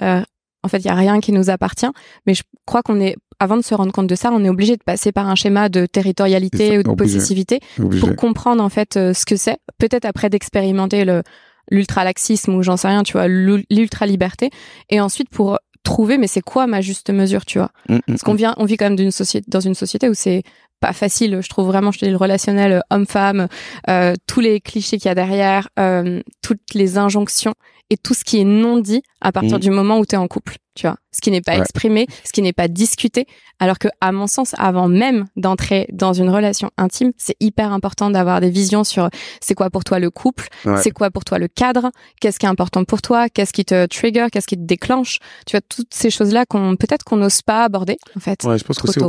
[0.62, 1.90] en fait, il y a rien qui nous appartient,
[2.26, 4.76] mais je crois qu'on est avant de se rendre compte de ça, on est obligé
[4.76, 9.14] de passer par un schéma de territorialité ou de possessivité pour comprendre en fait euh,
[9.14, 9.58] ce que c'est.
[9.78, 11.22] Peut-être après d'expérimenter le
[11.70, 14.50] l'ultralaxisme ou j'en sais rien, tu vois, l'ultra liberté,
[14.90, 17.70] et ensuite pour trouver mais c'est quoi ma juste mesure, tu vois?
[17.88, 18.36] Mm, mm, Parce qu'on mm.
[18.36, 20.42] vient, on vit quand même d'une société dans une société où c'est
[20.80, 21.40] pas facile.
[21.40, 23.48] Je trouve vraiment, je te dis, le relationnel euh, homme-femme,
[23.88, 27.54] euh, tous les clichés qu'il y a derrière, euh, toutes les injonctions
[27.88, 29.60] et tout ce qui est non dit à partir mmh.
[29.60, 30.96] du moment où tu es en couple, tu vois.
[31.12, 33.26] Ce qui n'est pas exprimé, ce qui n'est pas discuté,
[33.58, 38.10] alors que à mon sens, avant même d'entrer dans une relation intime, c'est hyper important
[38.10, 39.10] d'avoir des visions sur
[39.40, 40.48] c'est quoi pour toi le couple,
[40.82, 43.86] c'est quoi pour toi le cadre, qu'est-ce qui est important pour toi, qu'est-ce qui te
[43.86, 47.64] trigger, qu'est-ce qui te déclenche, tu vois toutes ces choses-là qu'on peut-être qu'on n'ose pas
[47.64, 48.42] aborder en fait.
[48.44, 49.00] Ouais, je pense que c'est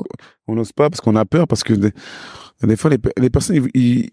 [0.47, 4.11] on n'ose pas parce qu'on a peur parce que des, fois les, les personnes il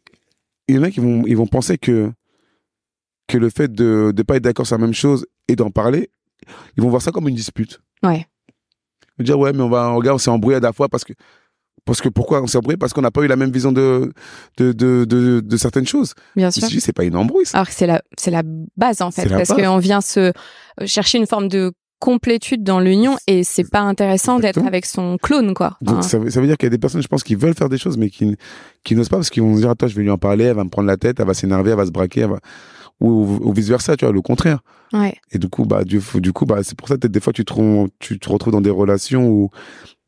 [0.69, 2.13] y en a qui vont ils vont penser que
[3.27, 6.11] que le fait de ne pas être d'accord sur la même chose et d'en parler,
[6.77, 7.81] ils vont voir ça comme une dispute.
[8.03, 8.27] Ouais.
[9.19, 11.05] Ils vont dire, ouais, mais on va, regarde, on s'est embrouillé à la fois parce
[11.05, 11.13] que,
[11.85, 12.77] parce que pourquoi on s'est embrouillé?
[12.77, 14.13] Parce qu'on n'a pas eu la même vision de,
[14.59, 16.15] de, de, de, certaines choses.
[16.37, 16.69] Bien sûr.
[16.81, 17.59] C'est pas une embrouille, ça.
[17.59, 18.43] Alors que c'est la, c'est la
[18.77, 19.29] base, en fait.
[19.29, 20.33] Parce qu'on vient se
[20.87, 25.53] chercher une forme de complétude dans l'union et c'est pas intéressant d'être avec son clone
[25.53, 25.77] quoi.
[25.83, 27.55] Donc ça, veut, ça, veut, dire qu'il y a des personnes je pense qui veulent
[27.55, 28.37] faire des choses mais qui
[28.83, 30.57] qui n'osent pas parce qu'ils vont se dire attends je vais lui en parler elle
[30.57, 32.41] va me prendre la tête elle va s'énerver elle va se braquer elle va
[33.01, 34.61] ou, vice versa, tu vois, le contraire.
[34.93, 35.15] Ouais.
[35.33, 37.45] Et du coup, bah, du, du coup, bah, c'est pour ça que des fois tu
[37.45, 39.51] te, tu te retrouves dans des relations où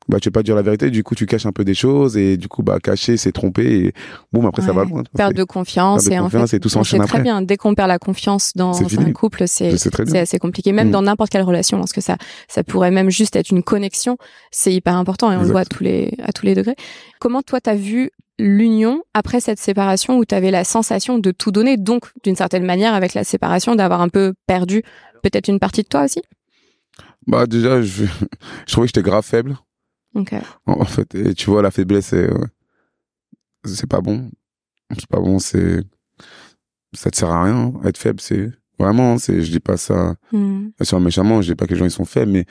[0.09, 2.17] bah tu veux pas dire la vérité du coup tu caches un peu des choses
[2.17, 3.95] et du coup bah cacher c'est tromper et
[4.33, 7.19] bon après ça va loin perdre de confiance et en fait et tout s'enchaîne après.
[7.19, 10.73] très bien dès qu'on perd la confiance dans un couple c'est c'est assez compliqué.
[10.73, 10.93] Même mm.
[10.93, 12.17] dans n'importe quelle relation parce que ça
[12.49, 14.17] ça pourrait même juste être une connexion
[14.51, 16.77] c'est hyper important et on le voit à tous les à tous les degrés.
[17.21, 21.53] Comment toi t'as vu l'union après cette séparation où tu avais la sensation de tout
[21.53, 24.83] donner, donc d'une certaine manière avec la séparation d'avoir un peu perdu
[25.23, 26.23] peut-être une partie de toi aussi?
[27.27, 28.05] Bah déjà, je,
[28.67, 29.57] je trouvais que j'étais grave faible.
[30.14, 30.35] Ok.
[30.66, 32.31] En, fait, et tu vois, la faiblesse, c'est
[33.64, 34.31] c'est pas bon.
[34.90, 35.83] C'est pas bon, c'est
[36.92, 37.57] ça te sert à rien.
[37.57, 37.81] Hein.
[37.85, 40.70] Être faible, c'est vraiment, c'est je dis pas ça mm.
[40.83, 42.44] sur méchamment, je dis pas que les gens ils sont faibles, mais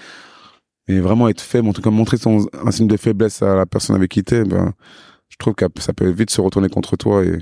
[0.87, 3.65] mais vraiment être faible, en tout cas montrer son un signe de faiblesse à la
[3.65, 4.73] personne avec qui t'es, ben
[5.29, 7.39] je trouve que ça peut vite se retourner contre toi et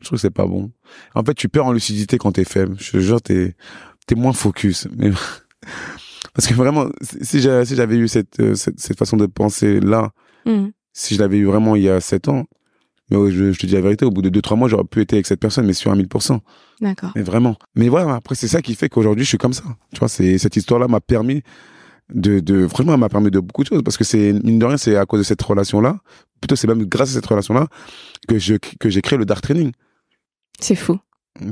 [0.00, 0.72] je trouve que c'est pas bon.
[1.14, 2.76] En fait, tu perds en lucidité quand t'es faible.
[2.78, 3.54] Je te jure, t'es,
[4.06, 4.88] t'es moins focus.
[4.96, 5.10] Mais,
[6.34, 10.10] parce que vraiment, si j'avais, si eu cette, euh, cette, cette, façon de penser là,
[10.46, 10.68] mm.
[10.92, 12.46] si je l'avais eu vraiment il y a sept ans,
[13.10, 15.00] mais je, je, te dis la vérité, au bout de deux, trois mois, j'aurais pu
[15.00, 16.38] être avec cette personne, mais sur un 1000%.
[16.80, 17.10] D'accord.
[17.16, 17.56] Mais vraiment.
[17.74, 19.64] Mais voilà, après, c'est ça qui fait qu'aujourd'hui, je suis comme ça.
[19.92, 21.42] Tu vois, c'est, cette histoire-là m'a permis
[22.14, 24.64] de, de franchement, elle m'a permis de beaucoup de choses parce que c'est, mine de
[24.64, 25.98] rien, c'est à cause de cette relation-là,
[26.40, 27.66] plutôt c'est même grâce à cette relation-là
[28.28, 29.72] que je, que j'ai créé le Dark Training.
[30.60, 30.98] C'est fou.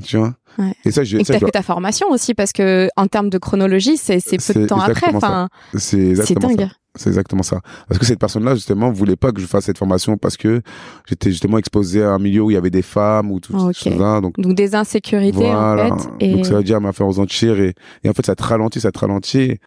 [0.03, 0.35] Tu vois?
[0.59, 0.75] Ouais.
[0.85, 4.21] Et ça, je, et fait ta formation aussi parce que en termes de chronologie, c'est,
[4.21, 5.15] c'est peu de temps après.
[5.15, 6.69] Enfin, c'est dingue.
[6.97, 7.61] C'est exactement ça.
[7.87, 10.63] Parce que cette personne-là, justement, voulait pas que je fasse cette formation parce que
[11.07, 14.21] j'étais justement exposé à un milieu où il y avait des femmes ou tout ça.
[14.21, 16.09] Donc, donc des insécurités, en fait.
[16.19, 16.35] Et...
[16.35, 18.91] Donc ça veut dire m'a fait ressentir et, et en fait, ça te ralentit, ça
[18.91, 19.59] te ralentit.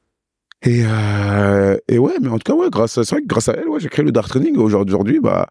[0.64, 3.54] Et, euh, et ouais, mais en tout cas, ouais, grâce, c'est vrai que grâce à
[3.54, 4.58] elle, ouais, j'ai créé le Dark Training.
[4.58, 5.48] Aujourd'hui, bah,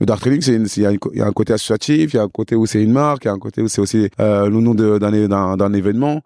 [0.00, 2.28] le Dark Training, c'est, il y, y, a un côté associatif, il y a un
[2.28, 4.60] côté où c'est une marque, il y a un côté où c'est aussi euh, le
[4.60, 6.20] nom d'un, d'un, événement.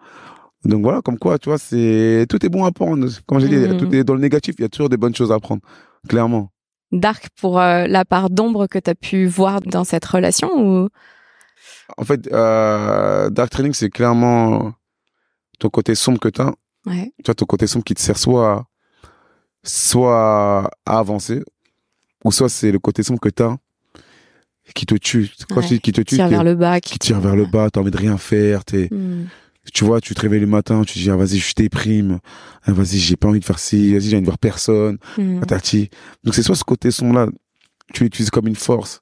[0.65, 3.07] Donc voilà, comme quoi, tu vois, c'est tout est bon à prendre.
[3.27, 3.77] Comme j'ai dit, mm.
[3.77, 5.63] tout est dans le négatif, il y a toujours des bonnes choses à prendre,
[6.09, 6.51] clairement.
[6.93, 10.89] Dark pour euh, la part d'ombre que tu as pu voir dans cette relation ou?
[11.97, 14.73] En fait, euh, Dark Training, c'est clairement
[15.59, 16.55] ton côté sombre que tu as
[16.87, 17.13] Ouais.
[17.19, 18.65] Tu vois, ton côté sombre qui te sert soit,
[19.63, 21.43] soit à avancer,
[22.29, 23.57] ou soit c'est le côté sombre que t'as
[24.75, 25.31] qui te tue.
[25.49, 26.79] Quand je dis qui te tue, Tire qui, vers le bas.
[26.81, 29.25] qui tire vers le bas, t'as envie de rien faire, t'es, Hmm.
[29.73, 32.19] tu vois, tu te réveilles le matin, tu te dis, ah, vas-y, je déprime,
[32.65, 34.99] ah, vas-y, j'ai pas envie de faire ci, vas-y, j'ai envie de voir personne,
[35.41, 35.89] patati.
[36.23, 37.29] Donc c'est soit ce côté sombre-là,
[37.95, 39.01] tu l'utilises comme une force,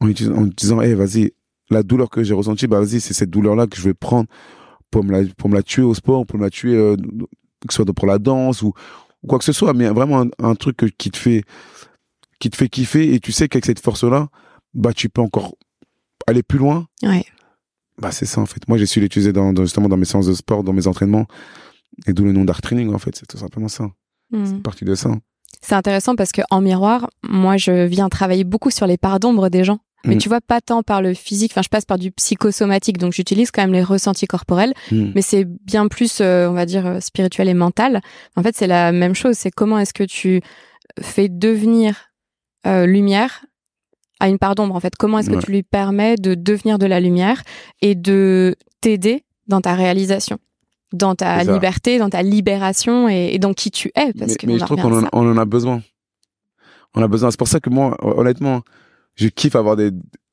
[0.00, 1.32] en, en disant, eh, vas-y,
[1.70, 4.28] la douleur que j'ai ressentie, bah vas-y, c'est cette douleur-là que je vais prendre
[4.90, 6.94] pour me la, pour me la tuer au sport, pour me la tuer, euh,
[7.66, 8.72] que ce soit pour la danse ou,
[9.22, 11.42] ou quoi que ce soit, mais vraiment un, un truc qui te fait,
[12.38, 14.28] qui te fait kiffer et tu sais qu'avec cette force-là,
[14.74, 15.54] bah tu peux encore
[16.26, 16.86] aller plus loin.
[17.02, 17.24] Ouais.
[18.00, 18.66] Bah c'est ça en fait.
[18.68, 21.26] Moi j'ai su l'utiliser dans, dans- justement dans mes séances de sport, dans mes entraînements,
[22.06, 23.16] et d'où le nom d'art training en fait.
[23.16, 23.84] C'est tout simplement ça.
[24.30, 24.44] Hmm.
[24.44, 25.10] C'est partie de ça.
[25.62, 29.48] C'est intéressant parce que en miroir, moi, je viens travailler beaucoup sur les parts d'ombre
[29.48, 29.78] des gens.
[30.04, 30.18] Mais Mm.
[30.18, 31.52] tu vois, pas tant par le physique.
[31.52, 34.74] Enfin, je passe par du psychosomatique, donc j'utilise quand même les ressentis corporels.
[34.92, 35.12] Mm.
[35.14, 38.00] Mais c'est bien plus, euh, on va dire, euh, spirituel et mental.
[38.36, 39.36] En fait, c'est la même chose.
[39.36, 40.42] C'est comment est-ce que tu
[41.00, 41.96] fais devenir
[42.66, 43.44] euh, lumière
[44.20, 44.74] à une part d'ombre.
[44.74, 45.42] En fait, comment est-ce que Ouais.
[45.42, 47.42] tu lui permets de devenir de la lumière
[47.82, 50.38] et de t'aider dans ta réalisation,
[50.92, 54.12] dans ta liberté, dans ta libération et, et dans qui tu es?
[54.14, 55.08] Parce mais que mais je trouve qu'on en, ça.
[55.12, 55.82] on en a besoin.
[56.94, 57.30] On a besoin.
[57.30, 58.62] C'est pour ça que moi, honnêtement,
[59.16, 59.90] je kiffe avoir des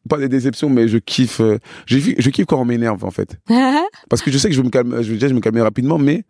[0.09, 1.39] pas des déceptions, mais je kiffe.
[1.39, 3.37] euh, je, je kiffe quand on m'énerve en fait,
[4.09, 5.01] parce que je sais que je vais me calmer.
[5.03, 6.23] Je déjà, je me calmer rapidement, mais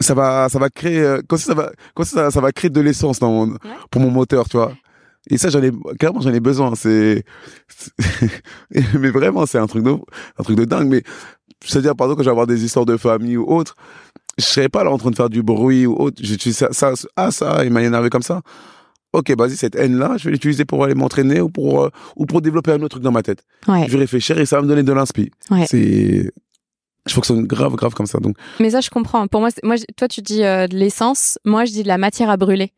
[0.00, 0.98] ça va, ça va créer.
[1.00, 3.56] euh, Comme ça, ça va, comme ça, ça, ça va créer de l'essence dans mon,
[3.90, 4.72] pour mon moteur, tu vois.
[5.28, 6.74] Et ça, j'en ai clairement, j'en ai besoin.
[6.74, 7.24] C'est,
[8.98, 10.88] mais vraiment, c'est un truc de, un truc de dingue.
[10.88, 11.02] Mais
[11.64, 13.76] c'est-à-dire, par exemple, quand je vais avoir des histoires de famille ou autre,
[14.38, 16.16] je serais pas là en train de faire du bruit ou autre.
[16.22, 18.40] J'utilise ça, ça, ah ça, il m'a énervé comme ça.
[19.12, 22.40] Ok, vas-y, cette haine-là, je vais l'utiliser pour aller m'entraîner ou pour euh, ou pour
[22.40, 23.42] développer un autre truc dans ma tête.
[23.66, 23.86] Ouais.
[23.88, 25.32] Je vais réfléchir et ça va me donner de l'inspi.
[25.50, 25.66] Ouais.
[25.68, 26.30] C'est,
[27.06, 28.18] je fonctionne grave, grave comme ça.
[28.18, 29.26] Donc, Mais ça, je comprends.
[29.26, 31.38] Pour moi, moi, toi, tu dis euh, de l'essence.
[31.44, 32.72] Moi, je dis de la matière à brûler.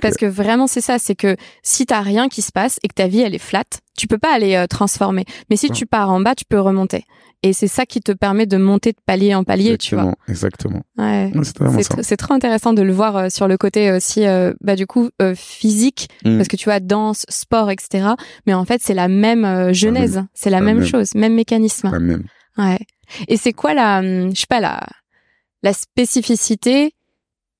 [0.00, 0.98] Parce que vraiment, c'est ça.
[0.98, 3.64] C'est que si t'as rien qui se passe et que ta vie, elle est flat,
[3.96, 5.24] tu peux pas aller euh, transformer.
[5.50, 5.72] Mais si Ouais.
[5.74, 7.04] tu pars en bas, tu peux remonter.
[7.42, 10.14] Et c'est ça qui te permet de monter de palier en palier, tu vois.
[10.28, 11.68] exactement, exactement.
[11.68, 11.76] Ouais.
[11.76, 14.86] Ouais, C'est trop intéressant de le voir euh, sur le côté aussi, euh, bah du
[14.86, 16.36] coup euh, physique, Mm.
[16.38, 18.08] parce que tu vois danse, sport, etc.
[18.46, 20.86] Mais en fait, c'est la même euh, genèse, c'est la la même même.
[20.86, 21.90] chose, même mécanisme.
[21.92, 22.24] La même.
[22.56, 22.78] Ouais.
[23.28, 24.80] Et c'est quoi la, hum, je sais pas la,
[25.62, 26.94] la spécificité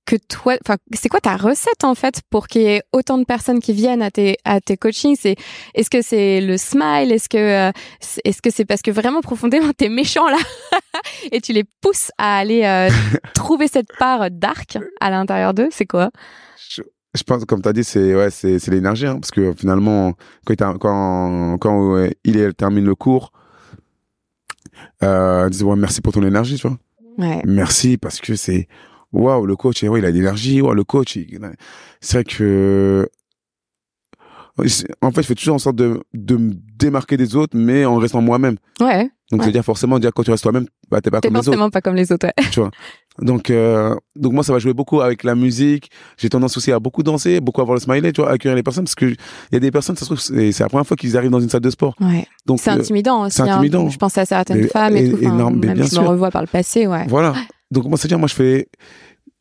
[0.06, 3.24] que toi, enfin, c'est quoi ta recette en fait pour qu'il y ait autant de
[3.24, 5.16] personnes qui viennent à tes à tes coachings?
[5.18, 5.36] C'est
[5.74, 7.10] est-ce que c'est le smile?
[7.12, 10.36] Est-ce que euh, c'est- est-ce que c'est parce que vraiment profondément t'es méchant là?
[11.32, 12.90] Et tu les pousses à aller euh,
[13.34, 16.10] trouver cette part dark à l'intérieur d'eux C'est quoi?
[16.70, 16.82] Je,
[17.14, 20.12] je pense, comme tu as dit, c'est ouais, c'est c'est l'énergie, hein, parce que finalement,
[20.44, 23.32] quand il, ter- quand, quand euh, il termine le cours,
[25.02, 26.78] euh, ils disent ouais, merci pour ton énergie, tu vois.
[27.18, 27.40] Ouais.
[27.44, 28.68] Merci parce que c'est
[29.14, 31.38] waouh, le coach, ouais, il a de l'énergie, waouh, le coach, il-
[32.00, 33.08] c'est vrai que
[35.02, 37.96] en fait, je fais toujours en sorte de, de me démarquer des autres, mais en
[37.96, 38.54] restant moi-même.
[38.80, 39.10] Ouais.
[39.32, 39.46] Donc, Ouais.
[39.46, 41.46] c'est-à-dire forcément, dire quand tu restes toi-même, bah, t'es pas T'es comme les autres.
[41.46, 42.28] forcément pas comme les autres.
[42.56, 42.68] Ouais.
[43.20, 45.90] Donc, euh, donc moi, ça va jouer beaucoup avec la musique.
[46.18, 48.84] J'ai tendance aussi à beaucoup danser, beaucoup avoir le smiley, tu vois, accueillir les personnes,
[48.84, 49.16] parce que il
[49.52, 51.40] y a des personnes, ça se trouve, c'est c'est la première fois qu'ils arrivent dans
[51.40, 51.96] une salle de sport.
[52.00, 52.24] Ouais.
[52.46, 53.36] Donc, C'est euh, intimidant aussi.
[53.36, 53.54] c'est hein.
[53.56, 53.88] intimidant.
[53.88, 55.16] Je pense à certaines Mais- femmes et, et- tout.
[55.16, 56.08] Enfin, énorme, mais même bien je me sûr.
[56.08, 57.06] revois par le passé, ouais.
[57.08, 57.34] voilà.
[57.70, 58.68] Donc, moi, c'est-à-dire, moi, je fais,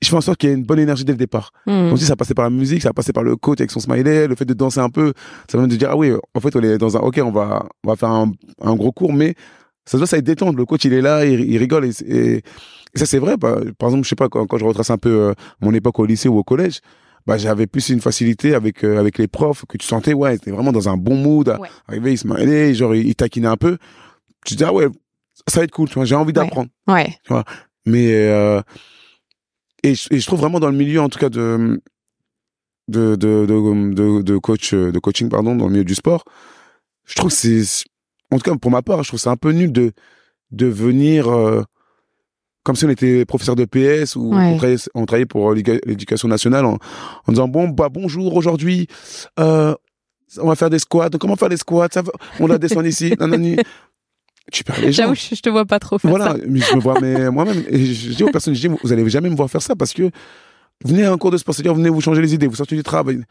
[0.01, 1.51] je fais en sorte qu'il y ait une bonne énergie dès le départ.
[1.65, 1.89] Hmm.
[1.89, 4.27] Comme si ça passait par la musique, ça passait par le coach avec son smiley,
[4.27, 5.13] le fait de danser un peu,
[5.49, 7.65] ça va de dire, ah oui, en fait, on est dans un, ok, on va,
[7.83, 8.31] on va faire un,
[8.61, 9.35] un gros cours, mais
[9.85, 10.57] ça doit, ça être détendre.
[10.57, 12.41] Le coach, il est là, il, il rigole, et, et-
[12.95, 13.37] et ça, c'est vrai.
[13.37, 15.97] Bah, par exemple, je sais pas, quand, quand je retrace un peu euh, mon époque
[15.99, 16.79] au lycée ou au collège,
[17.25, 20.51] bah, j'avais plus une facilité avec, euh, avec les profs, que tu sentais, ouais, c'était
[20.51, 21.69] vraiment dans un bon mood, Ouais.
[21.87, 23.77] arrivé, il smiley, genre, il, il taquinait un peu.
[24.45, 24.87] Tu te dis, ah ouais,
[25.47, 26.69] ça va être cool, tu vois, j'ai envie d'apprendre.
[26.87, 27.43] Ouais.
[27.85, 28.61] Mais euh,
[29.83, 31.81] et, je, et je trouve vraiment dans le milieu, en tout cas de
[32.87, 36.23] de de de, coach de coaching pardon dans le milieu du sport,
[37.05, 37.63] je trouve c'est
[38.31, 39.91] en tout cas pour ma part, je trouve c'est un peu nul de
[40.51, 41.63] de venir euh,
[42.63, 44.53] comme si on était professeur de PS ou Ouais.
[44.53, 46.77] on, travaillait, on travaillait pour l'éga- l'éducation nationale en,
[47.27, 48.87] en disant bon bah bonjour aujourd'hui
[49.39, 49.73] euh,
[50.37, 51.89] on va faire des squats comment faire des squats?
[51.91, 53.57] Ça va, on a descendu ici nanani.
[54.51, 56.37] Tu perds les gens J'avoue, je te vois pas trop faire voilà, ça.
[56.47, 57.63] mais je me vois mais moi-même.
[57.69, 59.75] Et je, je dis aux personnes, je dis, vous allez jamais me voir faire ça
[59.75, 60.09] parce que
[60.85, 62.83] venez à un cours de sport, c'est-à-dire venez vous changer les idées, vous sortez du
[62.83, 63.23] travail.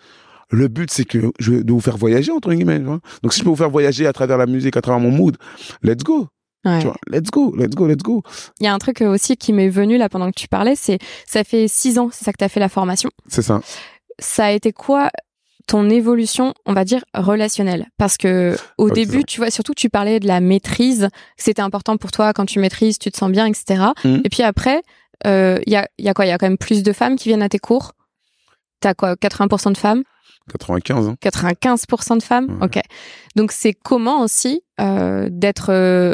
[0.51, 2.79] Le but, c'est que je de vous faire voyager entre guillemets.
[2.79, 3.01] tu vois.
[3.23, 5.37] Donc si je peux vous faire voyager à travers la musique, à travers mon mood,
[5.83, 6.29] let's go.
[6.65, 6.79] Ouais.
[6.79, 8.23] Tu vois, let's go, let's go, let's go.
[8.61, 10.77] Il y a un truc euh, aussi qui m'est venu là pendant que tu parlais,
[10.77, 13.11] c'est ça fait six ans, c'est ça que tu as fait la formation.
[13.27, 13.61] C'est ça.
[14.19, 15.11] Ça a été quoi
[15.73, 20.21] ton évolution, on va dire relationnelle Parce que au début, tu vois, surtout tu parlais
[20.21, 21.09] de la maîtrise,
[21.39, 23.85] c'était important pour toi quand tu maîtrises, tu te sens bien, etc.
[24.05, 24.21] Mhm.
[24.23, 24.83] Et puis après,
[25.27, 26.27] euh, il y a il y a quoi?
[26.27, 27.93] Il y a quand même plus de femmes qui viennent à tes cours?
[28.81, 29.15] t'as quoi?
[29.15, 30.03] 80% de femmes?
[30.51, 31.09] 95.
[31.09, 31.17] Hein.
[31.23, 32.59] 95% de femmes?
[32.61, 32.67] Ouais.
[32.67, 32.83] Ok.
[33.37, 36.13] Donc c'est comment aussi euh, d'être euh,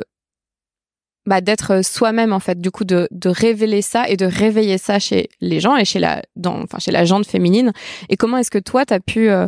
[1.29, 4.99] bah, d'être soi-même en fait, du coup de, de révéler ça et de réveiller ça
[4.99, 7.73] chez les gens et chez la dans enfin chez la gente féminine.
[8.09, 9.47] Et comment est-ce que toi t'as pu euh,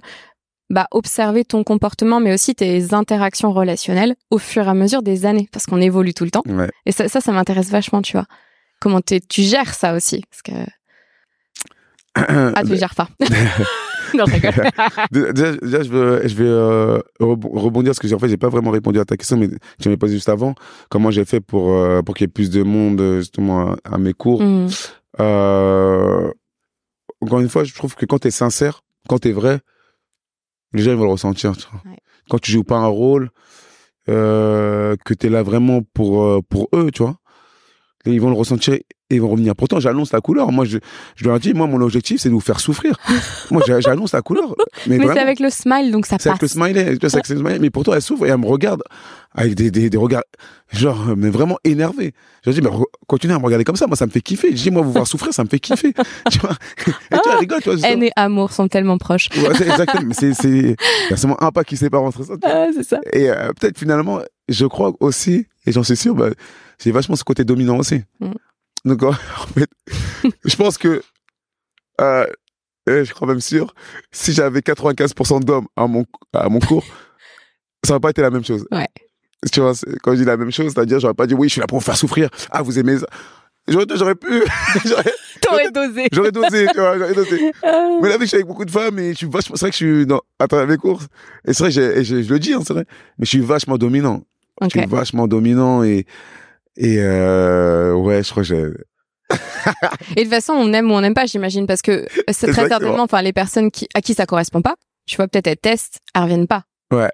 [0.68, 5.24] bah, observer ton comportement, mais aussi tes interactions relationnelles au fur et à mesure des
[5.24, 6.42] années, parce qu'on évolue tout le temps.
[6.46, 6.68] Ouais.
[6.84, 8.26] Et ça, ça, ça m'intéresse vachement, tu vois.
[8.78, 10.22] Comment tu gères ça aussi?
[10.30, 10.52] Parce que
[12.54, 13.08] ah, tu gères pas.
[14.18, 14.24] non,
[15.12, 18.36] Déjà, déjà, je veux, je vais euh, rebo- rebondir parce que j'ai- en fait, j'ai
[18.36, 20.54] pas vraiment répondu à ta question, mais tu m'avais posé juste avant.
[20.88, 23.76] Comment j'ai fait pour euh, pour qu'il y ait plus de monde euh, justement à,
[23.84, 24.42] à mes cours.
[24.42, 24.68] Hmm.
[25.20, 26.30] Euh,
[27.20, 29.60] encore une fois, je trouve que quand t'es sincère, quand t'es vrai,
[30.72, 31.56] les gens ils vont le ressentir.
[31.56, 31.80] tu vois.
[31.90, 31.98] Ouais.
[32.28, 33.30] Quand tu joues pas un rôle,
[34.06, 37.16] que t'es là vraiment pour pour eux, tu vois.
[38.06, 39.54] Et ils vont le ressentir et ils vont revenir.
[39.54, 40.52] Pourtant, j'annonce la couleur.
[40.52, 40.78] Moi, je,
[41.16, 42.96] je leur dis, moi, mon objectif, c'est de vous faire souffrir.
[43.50, 44.54] moi, j'a- j'annonce la couleur.
[44.86, 46.40] Mais, c'est avec le smile, donc ça c'est passe.
[46.40, 46.96] avec le smiley.
[47.02, 47.58] c'est avec le smiley.
[47.58, 48.82] Mais pourtant, elle souffre et elle me regarde
[49.34, 50.22] avec des, des, des regards,
[50.72, 52.14] genre, mais vraiment énervés.
[52.46, 52.70] Je dis, mais
[53.06, 53.86] continuez à me regarder comme ça.
[53.86, 54.56] Moi, ça me fait kiffer.
[54.56, 55.92] Je dis, moi, vous voir souffrir, ça me fait kiffer.
[56.30, 56.52] tu vois?
[56.78, 56.92] Et tu
[57.24, 57.86] vois, elle rigole, tu vois.
[57.88, 59.28] Haine et amour sont tellement proches.
[59.36, 60.14] Ouais, c'est exactement.
[60.14, 60.76] C'est, c'est, il
[61.10, 62.34] y a seulement un pas qui sépare entre ça.
[62.44, 63.00] Ah, c'est ça.
[63.12, 66.30] Et euh, peut-être finalement, je crois aussi, et j'en suis sûr, bah,
[66.80, 68.02] c'est vachement ce côté dominant aussi.
[68.20, 68.32] Mm.
[68.86, 69.68] Donc en fait,
[70.44, 71.02] je pense que,
[72.00, 72.26] euh,
[72.88, 73.74] et je crois même sûr,
[74.10, 76.84] si j'avais 95% d'hommes à mon, à mon cours,
[77.84, 78.66] ça n'aurait pas été la même chose.
[78.72, 78.88] Ouais.
[79.52, 81.60] Tu vois, quand je dis la même chose, c'est-à-dire, j'aurais pas dit oui, je suis
[81.60, 82.28] là pour vous faire souffrir.
[82.50, 83.06] Ah, vous aimez ça.
[83.68, 84.42] J'aurais, j'aurais pu,
[84.84, 86.08] j'aurais, T'aurais dosé.
[86.12, 87.52] j'aurais dosé, tu vois, j'aurais dosé.
[87.62, 87.98] Ah.
[88.02, 89.70] Mais vu que je suis avec beaucoup de femmes et je suis vachement, c'est vrai
[89.70, 91.06] que je suis dans, à travers mes courses.
[91.46, 92.84] Et c'est vrai, j'ai- je, je le dis, hein, c'est vrai.
[93.18, 94.22] Mais je suis vachement dominant.
[94.62, 96.06] Je suis vachement dominant et,
[96.76, 98.64] et, euh, ouais, je crois que j'ai,
[100.16, 102.68] Et de toute façon, on aime ou on n'aime pas, j'imagine, parce que c'est très
[102.68, 104.74] certainement, enfin, les personnes qui, à qui ça correspond pas,
[105.06, 106.64] tu vois, peut-être elles testent, elles reviennent pas.
[106.90, 107.10] voilà,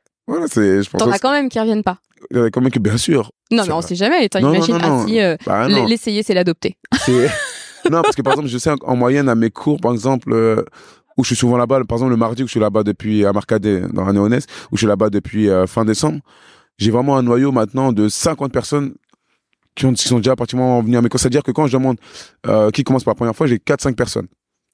[0.48, 1.98] c'est, je pense T'en as quand même qui reviennent pas.
[2.30, 3.30] il y en a quand même que, bien sûr.
[3.50, 3.86] Non, mais on va.
[3.86, 4.28] sait jamais.
[4.40, 4.78] Non, non.
[4.80, 6.76] ah si, euh, Bah, l'essayer, c'est l'adopter.
[7.90, 10.64] Non, parce que par exemple, je sais en moyenne à mes cours, par exemple, euh,
[11.16, 13.32] où je suis souvent là-bas, par exemple le mardi où je suis là-bas depuis à
[13.32, 16.18] Marcadet, dans la Néonès, où je suis là-bas depuis euh, fin décembre,
[16.78, 18.94] j'ai vraiment un noyau maintenant de 50 personnes
[19.76, 21.20] qui, ont, qui sont déjà pratiquement venues à mes cours.
[21.20, 21.98] C'est-à-dire que quand je demande
[22.46, 24.26] euh, qui commence pour la première fois, j'ai 4-5 personnes.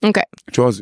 [0.04, 0.16] Ok.
[0.52, 0.72] Tu vois,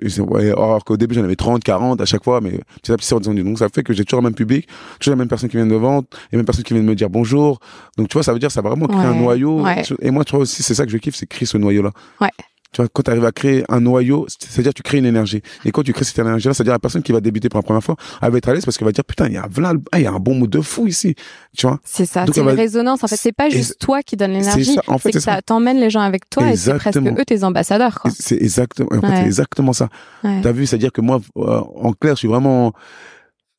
[0.40, 3.14] alors qu'au début j'en avais 30, 40 à chaque fois, mais petit à petit c'est
[3.14, 3.42] redescendu.
[3.42, 4.66] Donc ça fait que j'ai toujours le même public,
[4.98, 6.02] toujours les mêmes personnes qui viennent devant,
[6.33, 7.59] les mêmes personnes qui viennent me dire bonjour.
[7.98, 9.61] Donc tu vois, ça veut dire ça va vraiment créer un noyau.
[9.61, 9.83] ouais.
[10.00, 11.90] Et moi, tu vois aussi, c'est ça que je kiffe, c'est créer ce noyau-là.
[12.22, 12.30] Ouais.
[12.72, 15.42] Tu vois, quand tu arrives à créer un noyau, c'est-à-dire tu crées une énergie.
[15.64, 17.83] Et quand tu crées cette énergie-là, c'est-à-dire la personne qui va débuter pour la première
[17.83, 19.48] fois, elle va être à l'aise parce qu'elle va dire putain, il y a,
[19.96, 21.16] il y a un bon mood de fou ici.
[21.56, 21.80] Tu vois?
[21.85, 22.24] C'est ça.
[22.33, 23.02] C'est une va- résonance.
[23.02, 24.74] En fait, c'est pas juste toi qui donne c'est l'énergie.
[24.74, 24.83] ça.
[24.87, 25.42] En fait, C'est que c'est ça.
[25.42, 27.98] t'emmène les gens avec toi et c'est presque eux tes ambassadeurs.
[28.16, 29.16] C'est exactement, en fait, Ouais.
[29.16, 29.88] c'est exactement ça.
[30.22, 30.40] Ouais.
[30.40, 32.72] T'as vu, c'est-à-dire que moi, euh, en clair, je suis vraiment,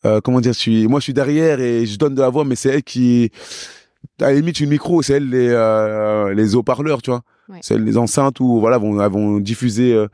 [0.06, 2.46] euh, comment dire, je suis, moi, je suis derrière et je donne de la voix,
[2.46, 3.30] mais c'est elle qui,
[4.22, 7.24] à la limite, une micro, c'est elle les, euh, les haut-parleurs, tu vois.
[7.52, 7.60] Ouais.
[7.62, 10.08] C'est les enceintes où, voilà, vont, vont diffuser, euh,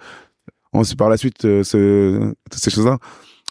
[0.97, 2.97] par la suite, euh, ce, ces choses-là.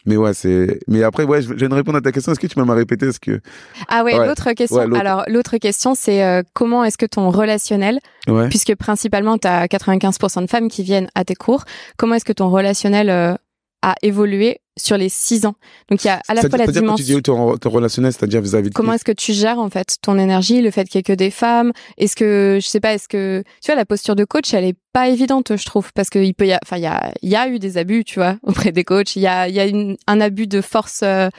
[0.05, 2.31] Mais ouais, c'est, mais après, ouais, je viens de répondre à ta question.
[2.31, 3.07] Est-ce que tu peux me répéter?
[3.07, 3.41] Est-ce que,
[3.89, 4.25] Ah ouais, Ouais.
[4.25, 4.77] l'autre question.
[4.85, 4.97] Ouais.
[4.97, 8.47] Alors, l'autre question, c'est euh, comment est-ce que ton relationnel, ouais.
[8.47, 11.65] puisque principalement tu as 95% de femmes qui viennent à tes cours,
[11.97, 13.33] comment est-ce que ton relationnel euh,
[13.81, 15.55] a évolué sur les six ans
[15.89, 17.15] Donc, il y a à la fois la c'est-à-dire quand tu dimension.
[17.17, 20.17] dis ton, ton relationnel, c'est-à-dire vis-à-vis de Comment est-ce que tu gères en fait ton
[20.17, 21.71] énergie, le fait qu'il y ait que des femmes?
[21.97, 24.77] Est-ce que je sais pas, est-ce que tu vois la posture de coach, elle est
[24.93, 27.35] pas évidente, je trouve, parce qu'il peut y, a- enfin il y a, il y
[27.35, 29.15] a eu des abus, tu vois, auprès des coachs.
[29.15, 31.01] Il y a, il y a une- un abus de force.
[31.03, 31.29] euh,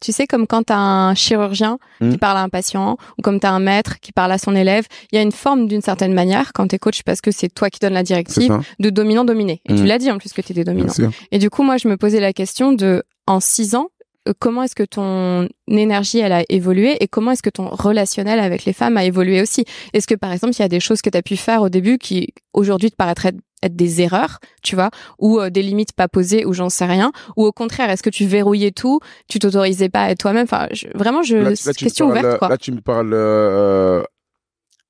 [0.00, 2.18] tu sais, comme quand t'as un chirurgien qui Mhm.
[2.18, 5.16] parle à un patient, ou comme t'as un maître qui parle à son élève, il
[5.16, 7.78] y a une forme d'une certaine manière quand t'es coach, parce que c'est toi qui
[7.80, 9.60] donnes la directive, de dominant-dominé.
[9.68, 9.86] Et tu Mhm.
[9.86, 10.92] l'as dit en plus que t'étais dominant.
[11.32, 13.88] Et du coup, moi, je me posais la question de, en six ans,
[14.28, 18.40] euh, comment est-ce que ton énergie, elle a évolué et comment est-ce que ton relationnel
[18.40, 19.64] avec les femmes a évolué aussi?
[19.92, 21.68] Est-ce que, par exemple, il y a des choses que tu as pu faire au
[21.68, 23.32] début qui, aujourd'hui, te paraîtraient
[23.64, 27.12] être des erreurs, tu vois, ou euh, des limites pas posées, ou j'en sais rien,
[27.36, 30.44] ou au contraire, est-ce que tu verrouillais tout, tu t'autorisais pas à être toi-même?
[30.44, 34.02] Enfin, je- vraiment, je, Là, là, question parles- ouverte, quoi, Là, tu me parles, euh,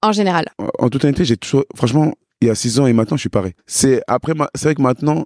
[0.03, 0.47] en général.
[0.79, 3.29] en- toute honnêteté, j'ai toujours, franchement, il y a six ans et maintenant, je suis
[3.31, 3.53] pareil.
[3.67, 5.25] C'est après, ma- c'est vrai que maintenant,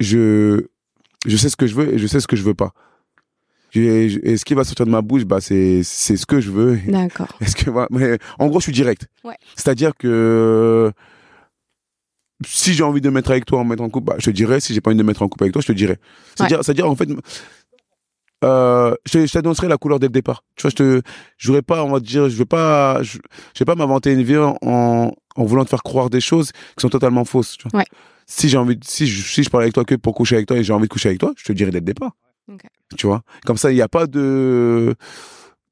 [0.00, 0.64] je,
[1.26, 2.72] je sais ce que je veux et je sais ce que je veux pas.
[3.74, 6.78] Et, ce qui va sortir de ma bouche, bah, c'est, c'est ce que je veux.
[6.88, 7.26] D'accord.
[7.42, 9.06] Est-ce que, mais en gros, je suis direct.
[9.22, 9.34] Ouais.
[9.54, 10.92] C'est-à-dire que
[12.44, 14.30] si j'ai envie de me mettre avec toi en mettre en couple, bah, je te
[14.30, 14.60] dirai.
[14.60, 15.98] Si j'ai pas envie de me mettre en couple avec toi, je te dirai.
[16.34, 17.08] C'est-à-dire, c'est-à-dire, en fait,
[18.44, 20.44] euh, je, t'annoncerai la couleur dès le départ.
[20.56, 21.02] Tu vois, je te,
[21.38, 23.18] je voudrais pas, on va dire, je vais pas, je,
[23.54, 24.56] je vais pas m'inventer une vie en,
[25.36, 27.56] en voulant te faire croire des choses qui sont totalement fausses.
[27.56, 27.80] Tu vois.
[27.80, 27.86] Ouais.
[28.26, 30.48] Si j'ai envie, de- si je, si je parle avec toi que pour coucher avec
[30.48, 32.12] toi et j'ai envie de coucher avec toi, je te dirai dès le départ.
[32.52, 32.62] Ok.
[32.96, 33.22] Tu vois?
[33.44, 34.94] Comme ça, il n'y a pas de,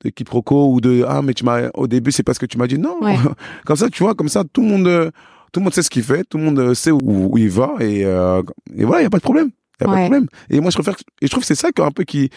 [0.03, 2.66] de quiproquo ou de, ah, mais tu m'as, au début, c'est parce que tu m'as
[2.66, 2.98] dit non.
[3.03, 3.16] Ouais.
[3.66, 5.12] comme ça, tu vois, comme ça, tout le monde,
[5.55, 7.01] tout le monde sait ce qu'il fait, tout le monde euh, sait où,
[7.33, 8.43] où il va et, euh,
[8.77, 9.51] et voilà, il n'y a pas de problème.
[9.81, 10.27] Il n'y a pas de problème.
[10.51, 12.29] Et moi, je préfère, et je trouve que c'est ça qui, un peu qui,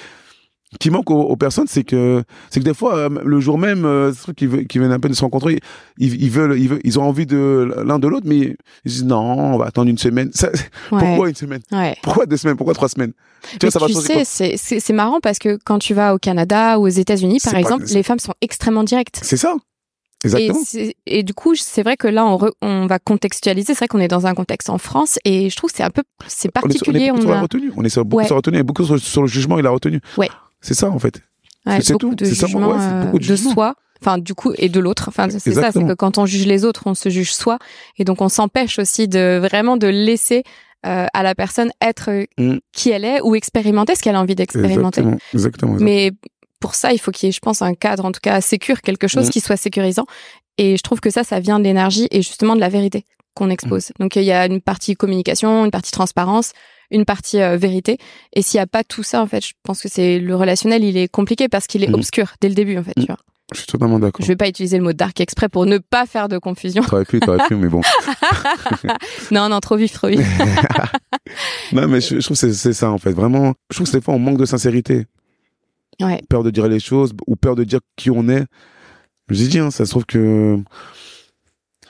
[0.79, 3.85] qui manque aux, aux personnes, c'est que, c'est que des fois, euh, le jour même,
[3.85, 5.59] euh, truc qui, qui viennent à peine de se rencontrer,
[5.97, 8.55] ils, ils veulent, ils veulent, ils ont envie de l'un de l'autre, mais ils
[8.91, 10.29] disent non, on va attendre une semaine.
[10.33, 10.49] Ça-
[10.91, 10.99] Ouais.
[10.99, 11.61] Pourquoi une semaine?
[11.71, 11.95] Ouais.
[12.03, 12.57] Pourquoi deux semaines?
[12.57, 13.13] Pourquoi trois semaines?
[13.59, 13.93] Tu vois, ça va tu
[14.25, 17.59] sais, c'est- marrant parce que quand tu vas au Canada ou aux États-Unis, par pas-
[17.59, 19.19] exemple, les femmes sont extrêmement directes.
[19.23, 19.55] C'est ça.
[20.23, 20.59] Exactement.
[21.05, 23.73] et du coup, c'est vrai que là, on, re- on va contextualiser.
[23.73, 25.89] C'est vrai qu'on est dans un contexte en France et je trouve que c'est un
[25.91, 27.05] peu, c'est On est sur- on particulier.
[27.05, 27.71] est beaucoup On sur la retenue.
[27.77, 28.25] On est sur, beaucoup Ouais.
[28.25, 30.01] sur la retenue et beaucoup sur, sur le jugement et la retenue.
[30.17, 30.29] Ouais.
[30.61, 31.21] C'est ça, en fait.
[31.65, 32.15] ouais, c'est tout.
[32.15, 33.75] de ça, jugement ouais, euh, beaucoup de de soi.
[34.01, 35.05] Enfin, du coup, et de l'autre.
[35.09, 37.57] Enfin, c'est ça, c'est que quand on juge les autres, on se juge soi.
[37.97, 40.43] Et donc, on s'empêche aussi de vraiment de laisser
[40.85, 42.57] euh, à la personne être Mm.
[42.71, 45.01] qui elle est ou expérimenter ce qu'elle a envie d'expérimenter.
[45.01, 45.17] Exactement.
[45.33, 45.77] Exactement.
[45.79, 46.11] Mais
[46.59, 48.81] pour ça, il faut qu'il y ait, je pense, un cadre, en tout cas, sécure,
[48.81, 49.29] quelque chose Mm.
[49.31, 50.05] qui soit sécurisant.
[50.57, 53.49] Et je trouve que ça, ça vient de l'énergie et justement de la vérité qu'on
[53.49, 53.89] expose.
[53.89, 54.03] Mm.
[54.03, 56.53] Donc, il y a une partie communication, une partie transparence,
[56.89, 57.97] une partie euh, vérité.
[58.33, 60.83] Et s'il n'y a pas tout ça, en fait, je pense que c'est le relationnel,
[60.83, 61.93] il est compliqué parce qu'il est Mm.
[61.95, 62.93] obscur dès le début, en fait.
[62.99, 63.17] Tu vois.
[63.53, 64.21] Je suis totalement d'accord.
[64.21, 66.83] Je vais pas utiliser le mot dark exprès pour ne pas faire de confusion.
[66.83, 67.79] T'aurais pu, t'aurais pu, mais bon.
[69.31, 70.19] non, non, trop vif, trop vif.
[71.71, 73.11] non, mais je, je trouve que c'est ça, en fait.
[73.11, 75.05] Vraiment, je trouve que des fois, on manque de sincérité.
[76.01, 76.21] Ouais.
[76.29, 78.45] Peur de dire les choses ou peur de dire qui on est.
[79.29, 80.57] Je dis, hein, ça se trouve que.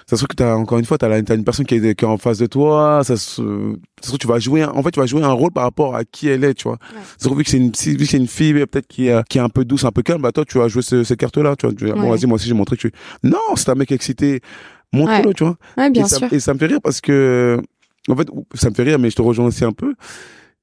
[0.09, 2.05] Ça se trouve que t'as, encore une fois, t'as, t'as une personne qui est, qui
[2.05, 3.01] est en face de toi.
[3.03, 5.51] Ça se, ça se trouve, tu vas jouer, en fait, tu vas jouer un rôle
[5.51, 6.77] par rapport à qui elle est, tu vois.
[6.93, 6.99] Ouais.
[7.01, 9.37] Ça se trouve, que c'est une, si- que c'est une fille, peut-être qui est, qui
[9.37, 11.57] est un peu douce, un peu calme, bah, toi, tu vas jouer ce- ces cartes-là,
[11.57, 11.75] tu vois.
[11.75, 12.93] Tu vas Bon, vas-y, moi aussi, j'ai montré que tu
[13.23, 14.39] Non, c'est un mec excité.
[14.93, 15.57] Montre-le, tu vois.
[15.77, 16.31] Ouais, bien et, ça, sûr.
[16.31, 17.59] et ça me fait rire parce que,
[18.07, 19.93] en fait, ça me fait rire, mais je te rejoins aussi un peu.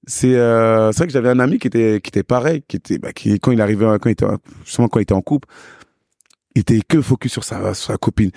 [0.06, 2.98] C'est euh, c'est vrai que j'avais un ami qui était qui était pareil, qui était
[2.98, 4.26] bah, qui quand il arrivait quand il était
[4.64, 5.48] justement quand il était en couple,
[6.54, 8.30] il était que focus sur sa sur sa copine.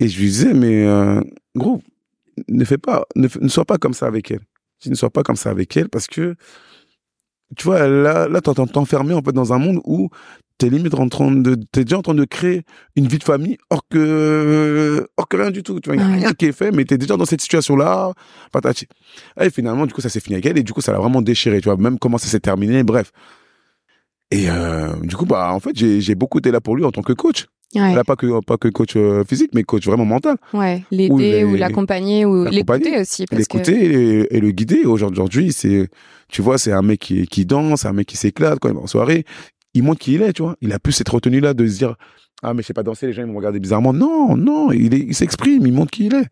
[0.00, 1.20] Et je lui disais mais euh,
[1.54, 1.82] gros,
[2.48, 4.40] ne fais pas ne, ne sois pas comme ça avec elle.
[4.86, 6.34] Ne sois pas comme ça avec elle parce que
[7.56, 10.08] tu vois là là t'es enfermé en fait dans un monde où
[10.58, 12.62] t'es limite en train de t'es déjà en train de créer
[12.96, 15.96] une vie de famille or que or que rien du tout tu vois.
[15.96, 16.16] Y a Ouais.
[16.18, 18.12] rien qui est fait mais t'es déjà dans cette situation là
[18.52, 18.86] patati.
[19.40, 21.22] Et finalement du coup ça s'est fini avec elle et du coup ça l'a vraiment
[21.22, 23.10] déchiré tu vois même comment ça s'est terminé bref.
[24.30, 26.90] Et euh, du coup bah en fait j'ai j'ai beaucoup été là pour lui en
[26.92, 30.04] tant que coach Ouais, là pas que pas que coach euh, physique mais coach vraiment
[30.04, 30.36] mental.
[30.52, 30.84] Ouais.
[30.90, 33.24] Ou L'aider ou l'accompagner ou l'écouter aussi.
[33.24, 33.36] Que...
[33.36, 34.84] l'écouter et, et le guider.
[34.84, 35.88] Aujourd'hui c'est
[36.28, 38.86] tu vois c'est un mec qui qui danse un mec qui s'éclate quand il en
[38.86, 39.24] soirée.
[39.74, 40.56] Il montre qui il est tu vois.
[40.60, 41.96] Il a plus cette retenue là de se dire
[42.42, 44.72] ah mais je sais pas danser les gens ils vont me regarder bizarrement non non
[44.72, 46.26] il est il s'exprime il montre qui il est.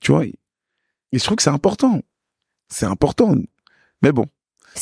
[0.00, 2.00] Tu vois et je trouve que c'est important.
[2.68, 3.34] C'est important.
[4.02, 4.26] Mais bon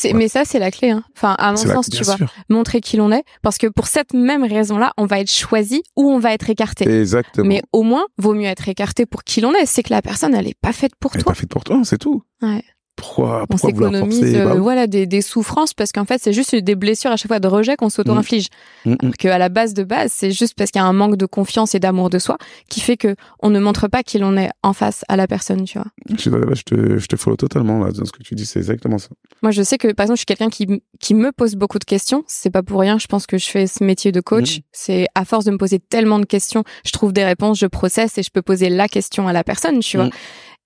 [0.03, 0.13] Ouais.
[0.13, 0.89] Mais ça, c'est la clé.
[0.91, 1.03] Hein.
[1.15, 2.31] Enfin, à mon la- sens, tu vois, sûr.
[2.49, 6.11] montrer qui l'on est, parce que pour cette même raison-là, on va être choisi ou
[6.11, 6.89] on va être écarté.
[6.89, 9.65] exactement Mais au moins, vaut mieux être écarté pour qui l'on est.
[9.65, 11.33] C'est que la personne, elle est pas faite pour elle est toi.
[11.33, 12.63] pas faite pour toi c'est tout Ouais.
[13.05, 16.33] Pourquoi On pourquoi vouloir s'économise, euh, Bah voilà, des, des souffrances parce qu'en fait, c'est
[16.33, 18.47] juste des blessures à chaque fois de rejet qu'on s'auto-inflige.
[18.85, 18.97] Mm, mm.
[19.01, 21.25] Alors qu'à la base de base, c'est juste parce qu'il y a un manque de
[21.25, 22.37] confiance et d'amour de soi
[22.69, 25.63] qui fait que on ne montre pas qui l'on est en face à la personne,
[25.65, 25.87] tu vois.
[26.17, 28.59] je, là, je te je te follow totalement là dans ce que tu dis c'est
[28.59, 29.09] exactement ça
[29.41, 32.23] Moi, je sais que, par exemple, je suis quelqu'un qui, me pose beaucoup de questions.
[32.27, 32.97] C'est pas pour rien.
[32.99, 34.57] Je pense que je fais ce métier de coach.
[34.57, 34.63] Mhm.
[34.71, 38.17] C'est à force de me poser tellement de questions, je trouve des réponses, je processe
[38.17, 40.09] et je peux poser la question à la personne, tu vois.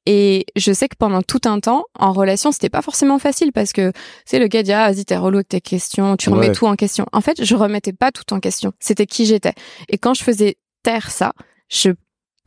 [0.05, 3.73] Et je sais que pendant tout un temps, en relation, c'était pas forcément facile parce
[3.73, 3.91] que,
[4.25, 6.53] c'est le gars dit, ah, vas-y, t'es relou avec tes questions, tu remets Ouais.
[6.53, 7.05] tout en question.
[7.11, 8.71] En fait, je remettais pas tout en question.
[8.79, 9.53] C'était qui j'étais.
[9.89, 11.33] Et quand je faisais taire ça,
[11.69, 11.91] je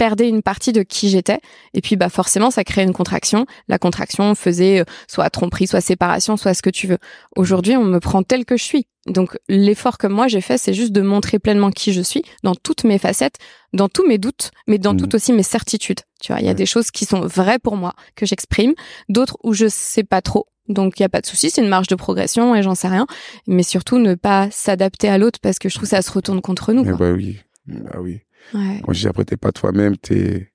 [0.03, 1.39] perdais une partie de qui j'étais.
[1.75, 3.47] Et puis, bah, forcément, ça créait une contraction.
[3.69, 6.99] La contraction faisait euh, soit tromperie, soit séparation, soit ce que tu veux.
[7.37, 8.89] Aujourd'hui, on me prend tel que je suis.
[9.07, 12.57] Donc, l'effort que moi j'ai fait, c'est juste de montrer pleinement qui je suis dans
[12.57, 13.37] toutes mes facettes,
[13.73, 14.99] dans tous mes doutes, mais dans Mhm.
[15.01, 16.01] toutes aussi mes certitudes.
[16.21, 18.75] Tu vois, il y a des choses qui sont vraies pour moi, que j'exprime,
[19.09, 20.47] d'autres où je sais pas trop.
[20.69, 22.89] Donc, il y a pas de souci, c'est une marge de progression et j'en sais
[22.89, 23.07] rien.
[23.47, 26.41] Mais surtout, ne pas s'adapter à l'autre parce que je trouve que ça se retourne
[26.41, 26.83] contre nous.
[26.85, 26.95] Quoi.
[26.97, 28.21] bah oui bah oui
[28.55, 28.81] Ouais.
[28.85, 30.51] Quand je dis après, t'es pas toi-même, t'es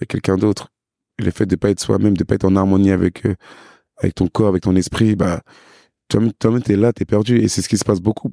[0.00, 0.68] es, quelqu'un d'autre.
[1.18, 3.34] Le fait de pas être soi-même, de pas être en harmonie avec, euh,
[3.98, 5.40] avec ton corps, avec ton esprit, bah,
[6.08, 7.40] toi-même, toi-même, t'es là, t'es perdu.
[7.40, 8.30] Et c'est ce qui se passe beaucoup.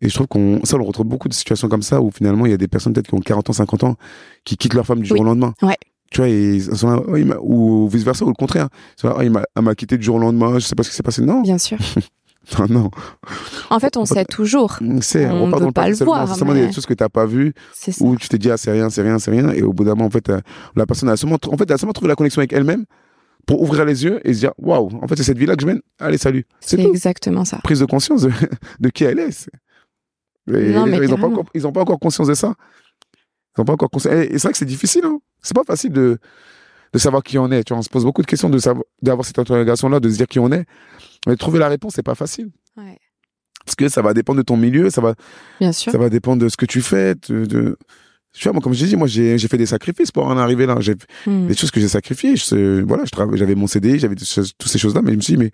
[0.00, 2.50] Et je trouve qu'on, ça, on retrouve beaucoup de situations comme ça où finalement, il
[2.50, 3.96] y a des personnes peut-être qui ont 40 ans, 50 ans,
[4.44, 5.54] qui quittent leur femme du jour au lendemain.
[5.62, 5.76] Ouais.
[6.10, 7.06] Tu vois, et Oh,
[7.42, 8.68] ou vice versa, ou le contraire.
[8.96, 10.90] Ils sont là, Oh, il m'a quitté du jour au lendemain, je sais pas ce
[10.90, 11.22] qui s'est passé.
[11.22, 11.78] Non, Bien sûr.
[12.58, 12.90] non, non.
[13.70, 14.78] En fait, on sait toujours.
[14.80, 17.52] On dans le pas le voir, C'est mais- des choses que t'as pas vues,
[18.00, 19.94] où tu t'es dit ah c'est rien c'est rien c'est rien et au bout d'un
[19.94, 20.40] moment en fait euh,
[20.76, 22.84] la personne a seulement en fait a seulement trouvé la connexion avec elle-même
[23.48, 25.66] pour ouvrir les yeux et se dire waouh, en fait, c'est cette vie-là que je
[25.66, 25.80] mène.
[25.98, 26.46] Allez, salut.
[26.60, 27.58] C'est exactement ça.
[27.64, 28.30] Prise de conscience de,
[28.80, 29.48] de qui elle est.
[30.46, 32.54] non, mais ils n'ont pas, encore, ont pas encore conscience de ça.
[33.56, 34.14] Ils ont pas encore conscience.
[34.14, 35.02] Et, c'est vrai que c'est difficile.
[35.06, 35.18] Hein.
[35.42, 36.18] C'est pas facile de,
[36.92, 37.64] de savoir qui on est.
[37.64, 38.58] Tu vois, on se pose beaucoup de questions de
[39.00, 40.66] d'avoir cette interrogation-là, de se dire qui on est.
[41.26, 42.50] Mais trouver la réponse, c'est pas facile.
[42.76, 42.98] Ouais.
[43.68, 45.14] Parce que ça va dépendre de ton milieu, ça va,
[45.60, 45.92] Bien sûr.
[45.92, 47.76] ça va dépendre de ce que tu fais, de, de...
[48.32, 50.76] Tu vois, moi, comme je dis, moi, j'ai, fait des sacrifices pour en arriver là.
[50.80, 50.94] J'ai
[51.26, 51.46] Hmm.
[51.48, 52.36] des choses que j'ai sacrifiées.
[52.36, 53.04] Je, voilà,
[53.34, 55.50] j'avais mon CDI, j'avais toutes ces choses-là, mais je me suis dit, mais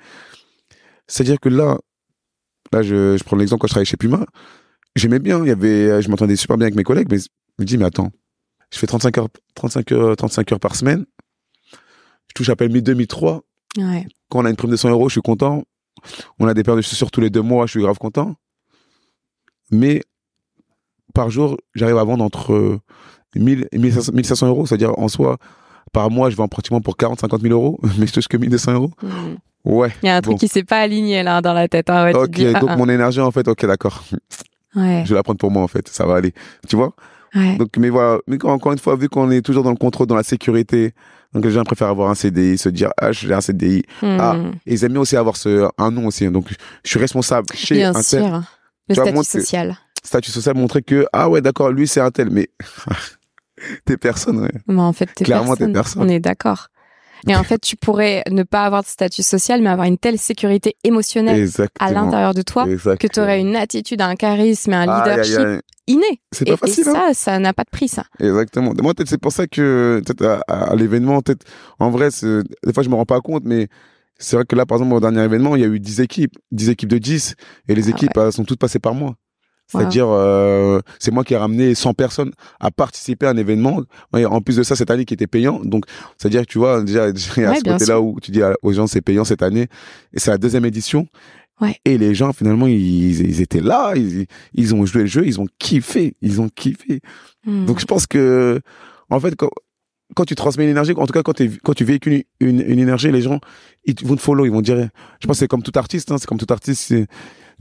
[1.09, 1.79] c'est-à-dire que là,
[2.73, 4.25] là, je, je prends l'exemple quand je travaillais chez Puma,
[4.95, 7.27] j'aimais bien, il y avait, je m'entendais super bien avec mes collègues, mais je
[7.59, 8.11] me dis, mais attends,
[8.73, 11.05] je fais 35 heures, 35 heures, 35 heures par semaine,
[11.73, 13.43] je touche à peine 1002, 1003.
[13.79, 14.07] Ouais.
[14.31, 15.65] Quand on a une prime de 100 euros, je suis content.
[16.39, 18.35] On a des paires de chaussures tous les deux mois, je suis grave content.
[19.71, 20.03] Mais
[21.15, 22.79] par jour, j'arrive à vendre entre
[23.37, 24.67] 1000 et 1500 euros.
[24.67, 25.39] C'est-à-dire, en soi,
[25.93, 28.73] par mois, je vends pratiquement pour 40, 50 000 euros, mais je touche que 1200
[28.73, 28.91] euros.
[29.03, 29.37] Hmm.
[29.65, 29.93] Ouais.
[30.03, 31.89] Il y a un truc qui s'est pas aligné là dans la tête.
[31.89, 32.77] Hein, ouais, Ok, dis, ah, donc ah.
[32.77, 34.05] mon énergie, en fait, ok, d'accord.
[34.75, 35.03] Ouais.
[35.05, 35.89] Je vais la prendre pour moi, en fait.
[35.89, 36.35] Ça va aller.
[36.69, 36.93] Tu vois?
[37.35, 37.57] Ouais.
[37.57, 38.19] Donc, mais voilà.
[38.27, 40.93] Mais encore une fois, vu qu'on est toujours dans le contrôle, dans la sécurité,
[41.35, 43.83] donc les gens préfèrent avoir un CDI, se dire, ah, j'ai un CDI.
[44.03, 44.53] ah, Hmm.
[44.67, 46.29] Et ils aiment bien aussi avoir ce, un nom aussi.
[46.31, 46.49] Donc,
[46.85, 48.41] je suis responsable chez Bien un tel.
[48.89, 49.77] Le statut social.
[50.03, 52.51] statut social montrer que ah ouais d'accord lui c'est un tel mais
[53.87, 54.53] t'es personne ouais.
[54.69, 56.03] Mais en fait, t'es Clairement, t'es personne.
[56.03, 56.69] On est d'accord.
[57.27, 60.19] Et en fait, tu pourrais ne pas avoir de statut social, mais avoir une telle
[60.19, 61.89] sécurité émotionnelle exactement.
[61.89, 65.63] à l'intérieur de toi que tu aurais une attitude, un charisme et un aïe, leadership
[65.87, 66.21] inné.
[66.33, 66.93] c'est Et, pas facile et hein.
[67.09, 68.05] ça, ça n'a pas de prix, ça.
[68.21, 68.73] exactement.
[68.83, 71.45] Moi c'est pour ça que peut-être à, à l'événement peut-être
[71.79, 73.69] en vrai des fois je me rends pas compte mais
[74.19, 76.33] c'est vrai que là par exemple au dernier événement il y a eu 10 équipes.
[76.53, 77.35] 10 équipes de 10
[77.69, 79.15] et les Ah équipes sont toutes passées par moi
[79.67, 83.81] C'est-à-dire euh, c'est moi qui ai ramené 100 personnes à participer à un événement.
[84.13, 85.61] Ouais, en plus de ça cette année qui était payant.
[85.65, 85.85] Donc
[86.19, 88.87] c'est-à-dire que tu vois déjà, il y a ce côté-là où tu dis aux gens
[88.87, 89.69] c'est payant cette année.
[90.13, 91.07] Et c'est la deuxième édition.
[91.61, 91.77] Ouais.
[91.85, 93.93] et les gens finalement ils, ils étaient là.
[93.97, 95.25] Ils, ils ont joué le jeu.
[95.27, 96.15] Ils ont kiffé.
[96.21, 97.01] Ils ont kiffé.
[97.47, 97.65] Hmm.
[97.67, 98.61] donc je pense que
[99.11, 99.51] en fait quand
[100.15, 103.23] quand tu transmets l'énergie, en tout cas quand, quand tu véhicules une, une énergie, les
[103.23, 103.41] gens
[103.85, 104.89] ils vont te follow, ils vont dire.
[105.21, 107.07] Je pense que c'est comme tout artiste, hein, c'est comme tout artiste c'est-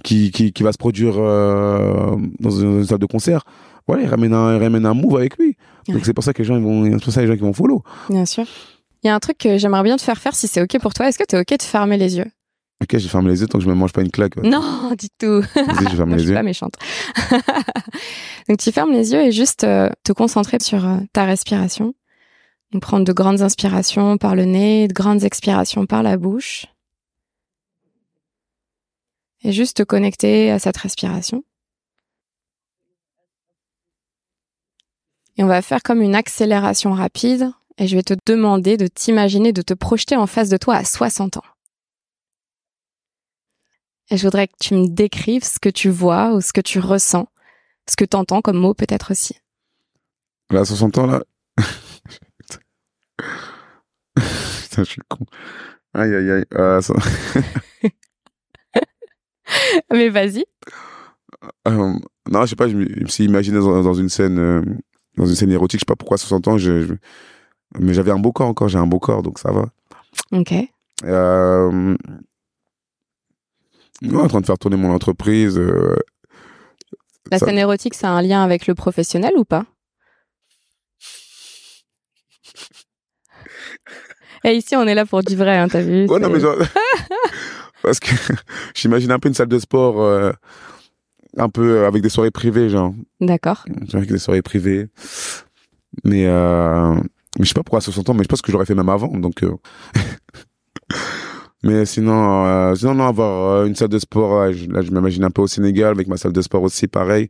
[0.03, 3.43] qui, qui, qui va se produire euh, dans une, une salle de concert.
[3.87, 5.57] Voilà, il ramène un, il ramène un move avec lui.
[5.87, 5.95] Ouais.
[5.95, 7.41] Donc c'est pour ça que les gens ils vont, c'est pour ça les gens qui
[7.41, 7.83] vont follow.
[8.09, 8.45] Bien sûr.
[9.03, 10.93] Il y a un truc que j'aimerais bien te faire faire si c'est OK pour
[10.93, 11.09] toi.
[11.09, 12.31] Est-ce que tu es OK de fermer les yeux?
[12.81, 14.35] Ok, je ferme les yeux tant que je me mange pas une claque.
[14.37, 15.41] Non, du tout.
[15.55, 16.33] Vas-y, je ferme je suis yeux.
[16.35, 16.75] pas méchante.
[18.49, 21.93] Donc, tu fermes les yeux et juste euh, te concentrer sur euh, ta respiration.
[22.71, 26.65] Donc, prendre de grandes inspirations par le nez, de grandes expirations par la bouche.
[29.43, 31.43] Et juste te connecter à cette respiration.
[35.37, 37.51] Et on va faire comme une accélération rapide.
[37.77, 40.85] Et je vais te demander de t'imaginer, de te projeter en face de toi à
[40.85, 41.43] 60 ans.
[44.11, 46.79] Et je voudrais que tu me décrives ce que tu vois ou ce que tu
[46.79, 47.27] ressens,
[47.89, 49.39] ce que tu entends comme mot peut-être aussi.
[50.51, 51.23] Là, à 60 ans, là.
[54.15, 55.25] Putain, je suis con.
[55.95, 56.45] Aïe, aïe, aïe.
[56.55, 56.93] Ah, ça-
[59.91, 60.45] Mais vas-y.
[61.68, 61.93] Euh,
[62.32, 64.62] non, je sais pas, je me, je me suis imaginé dans, dans une scène, euh,
[65.18, 66.93] dans une scène érotique, je sais pas pourquoi à 60 ans, je, je-
[67.80, 69.66] mais j'avais un beau corps encore, j'ai un beau corps, donc ça va.
[70.32, 70.54] Ok.
[71.06, 71.95] Euh,
[74.04, 75.58] ouais, en train de faire tourner mon entreprise.
[75.58, 75.95] euh,
[77.32, 79.66] La Ça- scène érotique, ça a un lien avec le professionnel ou pas?
[84.45, 86.56] Et ici, on est là pour du vrai, hein, t'as vu Ouais, non, mais genre...
[87.84, 88.09] Parce que
[88.75, 90.31] j'imagine un peu une salle de sport, euh,
[91.38, 92.93] un peu euh, avec des soirées privées, genre.
[93.21, 93.65] D'accord.
[93.93, 94.88] Avec des soirées privées.
[96.03, 96.93] Mais, euh,
[97.38, 98.75] mais je sais pas pourquoi à 60 ans, mais je pense que je l'aurais fait
[98.75, 99.43] même avant, donc.
[99.43, 99.53] euh.
[101.63, 105.29] mais sinon, sinon, non, avoir une salle de sport, euh, je- là, je m'imagine un
[105.31, 107.29] peu au Sénégal, avec ma salle de sport aussi, pareil.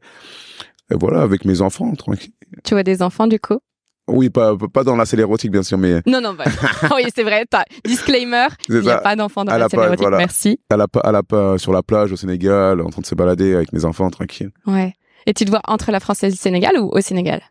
[0.91, 2.33] Et voilà, avec mes enfants, tranquille.
[2.63, 3.59] Tu vois des enfants du coup?
[4.07, 6.43] Oui, pas, pas dans la salle érotique, bien sûr, mais Non, non, bah,
[6.95, 7.45] oui, c'est vrai.
[7.85, 10.01] Disclaimer, il n'y a pas d'enfants dans À la la scène érotique.
[10.01, 10.17] voilà.
[10.17, 10.59] Merci.
[10.69, 13.71] à la, à la, sur la plage au Sénégal, en train de se balader avec
[13.71, 14.51] mes enfants, tranquille.
[14.67, 14.93] Ouais.
[15.25, 17.41] Et tu te vois entre la France et le Sénégal ou au Sénégal?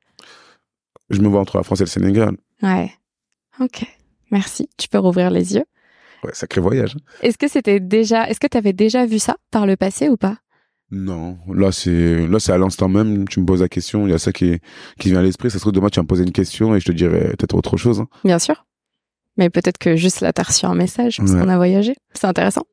[1.09, 2.37] Je me vois entre la France et le Sénégal.
[2.63, 2.93] Ouais.
[3.61, 3.85] Ok.
[4.31, 4.69] Merci.
[4.77, 5.65] Tu peux rouvrir les yeux.
[6.23, 6.97] Ouais, sacré voyage.
[7.23, 10.17] Est-ce que c'était déjà, est-ce que tu avais déjà vu ça par le passé ou
[10.19, 10.37] pas?
[10.95, 13.27] Non, là c'est là c'est à l'instant même.
[13.27, 14.59] Tu me poses la question, il y a ça qui
[15.01, 15.51] qui vient à l'esprit.
[15.51, 17.55] Ça se trouve demain tu vas me poser une question et je te dirai peut-être
[17.55, 18.01] autre chose.
[18.01, 18.09] hein.
[18.25, 18.67] Bien sûr.
[19.39, 21.41] Mais peut-être que juste là, t'as reçu un message parce Ouais.
[21.41, 21.95] qu'on a voyagé.
[22.13, 22.65] C'est intéressant.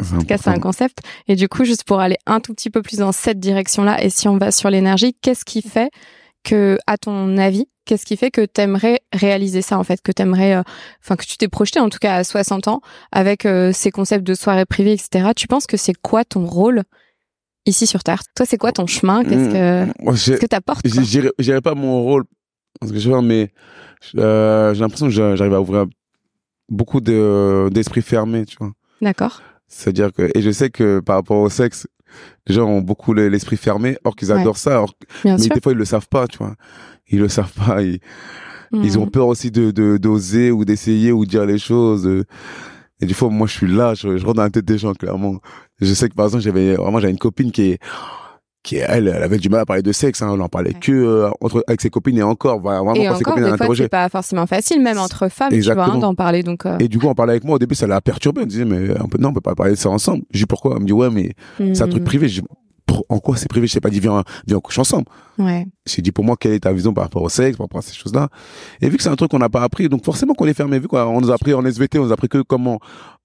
[0.00, 0.98] En En tout cas, c'est un concept.
[1.26, 4.10] Et du coup, juste pour aller un tout petit peu plus dans cette direction-là, et
[4.10, 5.90] si on va sur l'énergie, qu'est-ce qui fait
[6.44, 10.54] que, à ton avis, qu'est-ce qui fait que t'aimerais réaliser ça en fait, que t'aimerais,
[10.56, 10.62] euh,
[11.02, 12.80] enfin que tu t'es projeté en tout cas à 60 ans
[13.12, 15.30] avec euh, ces concepts de soirée privée, etc.
[15.34, 16.82] Tu penses que c'est quoi ton rôle
[17.66, 19.22] ici sur Terre Toi, c'est quoi ton chemin?
[19.24, 20.86] Qu'est-ce que, j'ai- qu'est-ce que t'apportes
[21.38, 22.24] j'irai pas mon rôle
[22.80, 23.52] parce que je vois mais
[24.16, 25.86] euh, j'ai l'impression que j'a- j'arrive à ouvrir
[26.68, 29.40] beaucoup de d'esprits fermés tu vois D'accord.
[29.68, 31.86] c'est-à-dire que et je sais que par rapport au sexe
[32.46, 34.40] les gens ont beaucoup le- l'esprit fermé or qu'ils Ouais.
[34.40, 34.94] adorent ça or,
[35.24, 35.54] Bien mais sûr.
[35.54, 36.54] des fois ils le savent pas tu vois
[37.08, 38.00] ils le savent pas ils,
[38.72, 39.10] ils ont Mhm.
[39.10, 42.24] peur aussi de de- d'oser ou d'essayer ou de dire les choses euh.
[43.00, 44.94] et des fois moi je suis là je, je rentre dans la tête des gens
[44.94, 45.38] clairement
[45.80, 47.78] je sais que par exemple j'avais vraiment j'avais une copine qui est
[48.62, 50.80] qui elle, elle avait du mal à parler de sexe, hein, elle en parlait Ouais.
[50.80, 53.42] que euh, entre avec ses copines et encore, voilà, vraiment Et quand ses encore, copines
[53.42, 53.82] des fois, interrogeait.
[53.84, 56.42] c'est pas forcément facile, même entre femmes, tu vois, hein, d'en parler.
[56.42, 58.40] Donc, euh, Et du coup, on parlait avec moi au début, ça l'a perturbé.
[58.40, 60.24] Elle me disait, mais on peut, non, on peut pas parler de ça ensemble.
[60.32, 60.76] Je dis pourquoi?
[60.76, 62.06] Elle me dit, ouais, mais c'est un truc mhm.
[62.06, 62.28] privé.
[62.28, 62.46] Je dis,
[62.86, 63.66] Pour- en quoi c'est privé?
[63.66, 65.04] Je sais pas dit, viens, viens, on couche ensemble.
[65.38, 65.66] Ouais.
[65.86, 67.82] J'ai dit, pour moi, quelle est ta vision par rapport au sexe, par rapport à
[67.82, 68.30] ces choses-là?
[68.80, 70.78] Et vu que c'est un truc qu'on n'a pas appris, donc forcément qu'on est fermé.
[70.78, 72.78] Vu qu'on nous a appris en SVT, on nous a appris que comment,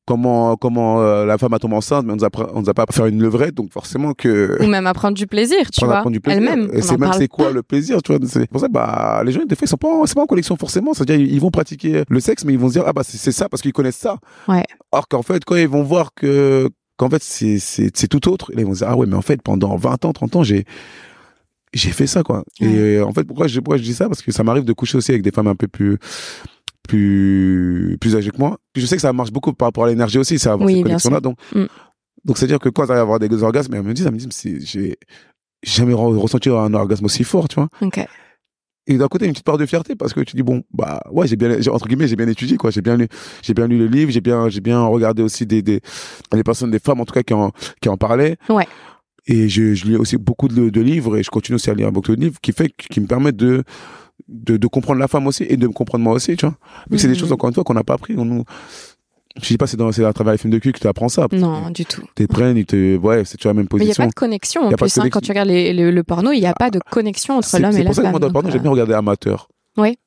[0.10, 2.70] comment, comment euh, la femme a tombé enceinte, mais on nous a, appris- on nous
[2.70, 4.58] a pas à faire une levrette, donc forcément que.
[4.60, 5.98] Ou même à prendre du plaisir, tu vois.
[6.02, 6.42] prendre du plaisir.
[6.42, 6.70] Elle-même.
[6.74, 8.20] Et c'est même c'est quoi le plaisir, tu vois.
[8.28, 10.26] C'est pour ça, bah, les gens, des fois, ils sont pas, en- c'est pas en
[10.26, 10.94] connexion forcément.
[10.96, 13.32] C'est-à-dire, ils ils vont pratiquer le sexe, mais ils vont se dire, ah, bah, c'est
[13.32, 14.18] ça parce qu'ils connaissent ça.
[14.48, 14.64] Ouais.
[14.92, 18.52] Or qu'en fait, quand ils vont voir que, qu'en fait, c'est, c'est, c'est tout autre,
[18.58, 20.66] ils vont se dire, ah ouais, mais en fait, pendant 20 ans, 30 ans, j'ai,
[21.74, 22.44] j'ai fait ça, quoi.
[22.62, 22.68] Ouais.
[22.68, 24.08] Et euh, en fait, pourquoi je, pourquoi je dis ça?
[24.08, 25.98] Parce que ça m'arrive de coucher aussi avec des femmes un peu plus,
[26.90, 28.58] plus, plus âgées que moi.
[28.74, 30.84] Puis je sais que ça marche beaucoup par rapport à l'énergie aussi, ça, Oui, cette
[30.84, 31.20] connexion-là.
[31.22, 31.66] Donc, Mm.
[32.26, 34.60] donc c'est-à-dire que quand j'arrive à avoir des orgasmes, elles me disent, elles me c'est,
[34.60, 34.98] j'ai
[35.64, 37.70] jamais re- ressenti un orgasme aussi fort, tu vois.
[38.88, 41.28] Et d'un côté, une petite part de fierté parce que tu dis bon, bah ouais,
[41.28, 43.08] j'ai bien, entre guillemets, j'ai bien étudié quoi, j'ai bien lu,
[43.44, 45.80] j'ai bien lu le livre, j'ai bien, j'ai bien regardé aussi des, des,
[46.32, 48.38] des personnes, des femmes en tout cas qui en, qui en parlaient.
[48.50, 48.68] Ouais.
[49.28, 51.92] Et je, je lis aussi beaucoup de, de livres et je continue aussi à lire
[51.92, 53.64] beaucoup de livres qui fait, qui me permettent de,
[54.32, 56.56] de, de comprendre la femme aussi et de me comprendre moi aussi, tu vois.
[56.92, 57.20] Que c'est des Mhm.
[57.20, 58.14] choses encore une fois qu'on n'a pas appris.
[58.18, 58.44] On nous,
[59.42, 61.10] je dis pas c'est dans, c'est à travers les films de cul que tu apprends
[61.10, 61.28] ça.
[61.32, 62.04] Non, du tout.
[62.20, 64.04] Ils te prennent, ils te, ouais, c'est toujours la même Mais il n'y a position.
[64.04, 64.74] pas de connexion en plus.
[64.74, 65.22] hein, quand connexion.
[65.22, 67.72] tu regardes les- le, le porno, il n'y a pas de connexion entre C'est l'homme
[67.72, 68.12] c'est et la pour ça que femme.
[68.12, 69.48] moi, dans le porno, j'aime euh, bien regarder amateur.
[69.78, 69.98] Oui.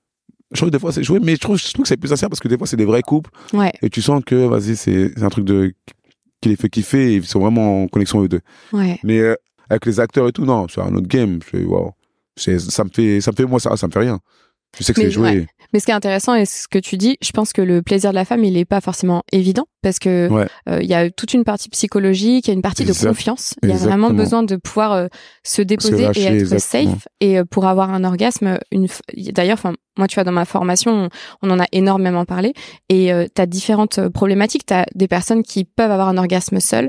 [0.53, 2.09] Je trouve que des fois c'est joué, mais je trouve, je trouve que c'est plus
[2.09, 4.77] sincère parce que des fois c'est des vrais couples Ouais, et tu sens que vas-y
[4.77, 5.73] c'est c'est un truc de
[6.43, 8.41] qui les fait kiffer et ils sont vraiment en connexion eux deux.
[8.75, 8.99] ouais.
[9.03, 9.35] Mais euh,
[9.71, 11.39] avec les acteurs et tout non, c'est un autre game.
[11.43, 11.93] Je fais, wow.
[12.37, 14.21] Ça me fait ça me fait moi ça ça me fait rien.
[14.79, 15.29] Je sais que Mais c'est joué.
[15.31, 15.47] ouais.
[15.75, 18.09] Mais ce qui est intéressant et ce que tu dis, je pense que le plaisir
[18.11, 20.47] de la femme, il n'est pas forcément évident parce que Ouais.
[20.67, 23.55] euh, il y a toute une partie psychologique, il y a une partie de confiance.
[23.63, 25.09] Il y a vraiment besoin de pouvoir euh,
[25.45, 26.93] se déposer lâcher, et être exactement.
[26.95, 27.09] safe.
[27.21, 29.01] Et euh, pour avoir un orgasme, une f-
[29.33, 31.11] d'ailleurs, enfin moi, tu vois, dans ma formation,
[31.43, 32.55] on, on en a énormément parlé.
[32.89, 34.65] Et tu as différentes problématiques.
[34.65, 36.89] Tu as des personnes qui peuvent avoir un orgasme seul,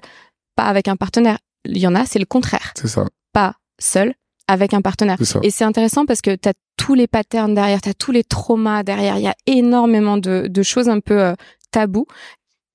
[0.56, 1.38] pas avec un partenaire.
[1.66, 2.72] Il y en a, c'est le contraire.
[2.78, 3.06] C'est ça.
[3.34, 4.14] Pas seul,
[4.48, 5.18] avec un partenaire.
[5.42, 8.24] Et c'est intéressant parce que tu as tous les patterns derrière, tu as tous les
[8.24, 9.18] traumas derrière.
[9.18, 11.34] Il y a énormément de, de choses un peu euh,
[11.72, 12.06] tabous.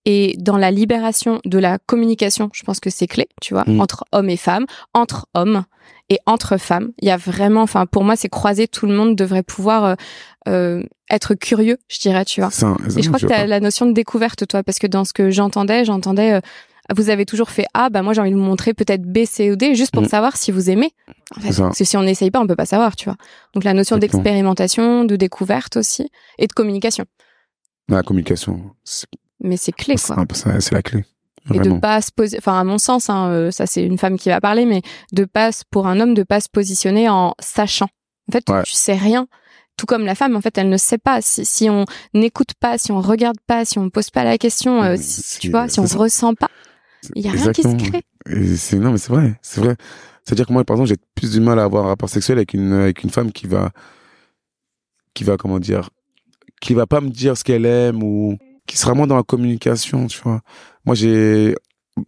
[0.04, 3.80] Et dans la libération de la communication, je pense que c'est clé, tu vois, Mm.
[3.80, 4.64] entre hommes et femmes,
[4.94, 5.64] entre hommes
[6.08, 6.92] et entre femmes.
[7.02, 8.66] Il y a vraiment, enfin, pour moi, c'est croisé.
[8.68, 9.94] Tout le monde devrait pouvoir euh,
[10.48, 12.50] euh, être curieux, je dirais, tu vois.
[12.50, 15.04] Ça, Et je crois que tu as la notion de découverte, toi, parce que dans
[15.04, 16.40] ce que j'entendais, j'entendais, euh,
[16.96, 19.50] vous avez toujours fait A, bah moi j'ai envie de vous montrer peut-être B, C
[19.50, 20.08] ou D, juste pour Mm.
[20.08, 20.90] savoir si vous aimez.
[21.36, 23.16] En fait, parce que si on n'essaye pas, on peut pas savoir, tu vois.
[23.54, 27.04] Donc la notion d'expérimentation, de découverte aussi, et de communication.
[27.88, 28.70] La communication,
[29.40, 30.16] Mais c'est clé, quoi.
[30.34, 31.04] c'est la clé.
[31.54, 34.18] Et de pas se poser, enfin à mon sens, hein, euh, ça c'est une femme
[34.18, 34.82] qui va parler, mais
[35.12, 37.88] de pas, pour un homme, de pas se positionner en sachant.
[38.28, 38.62] En fait, Ouais.
[38.64, 39.26] tu sais rien.
[39.78, 41.22] Tout comme la femme, en fait, elle ne sait pas.
[41.22, 44.82] Si, si on n'écoute pas, si on regarde pas, si on pose pas la question,
[44.82, 45.96] euh, Mais si- tu vois, si on ça.
[45.96, 46.48] ressent pas,
[47.14, 48.02] il y a rien qui se Exactement.
[48.26, 48.78] crée.
[48.78, 49.76] Non mais c'est vrai, c'est vrai.
[50.24, 52.54] C'est-à-dire que moi par exemple, j'ai plus du mal à avoir un rapport sexuel avec
[52.54, 53.70] une avec une femme qui va
[55.14, 55.90] qui va comment dire
[56.60, 58.36] qui va pas me dire ce qu'elle aime ou
[58.66, 60.40] qui sera moins dans la communication, tu vois.
[60.84, 61.54] Moi j'ai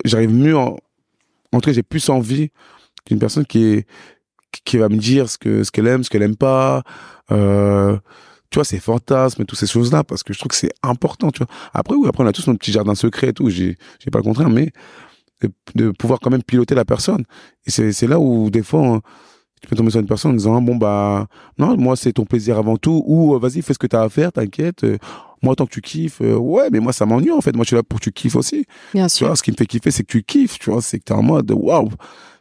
[0.04, 0.76] j'arrive mieux en
[1.52, 2.50] en tout cas, j'ai plus envie
[3.06, 3.86] d'une personne qui est
[4.64, 6.82] qui va me dire ce que ce qu'elle aime, ce qu'elle aime pas
[7.32, 7.96] euh
[8.50, 11.30] tu vois, ses fantasmes et toutes ces choses-là, parce que je trouve que c'est important,
[11.30, 11.48] tu vois.
[11.72, 14.18] Après, oui, après, on a tous notre petit jardin secret et tout, j'ai, j'ai pas
[14.18, 14.72] le contraire, mais
[15.42, 17.24] de, de pouvoir quand même piloter la personne.
[17.66, 19.00] Et c'est, c'est là où, des fois, hein,
[19.62, 21.26] tu peux tomber sur une personne en disant, ah, bon, bah,
[21.58, 24.08] non, moi, c'est ton plaisir avant tout, ou, euh, vas-y, fais ce que t'as à
[24.08, 24.98] faire, t'inquiète, euh,
[25.42, 27.54] moi, tant que tu kiffes, euh, ouais, mais moi, ça m'ennuie, en fait.
[27.54, 28.66] Moi, je suis là pour que tu kiffes aussi.
[28.92, 29.26] Bien Tu sûr.
[29.28, 31.14] vois, ce qui me fait kiffer, c'est que tu kiffes, tu vois, c'est que t'es
[31.14, 31.88] en mode, waouh,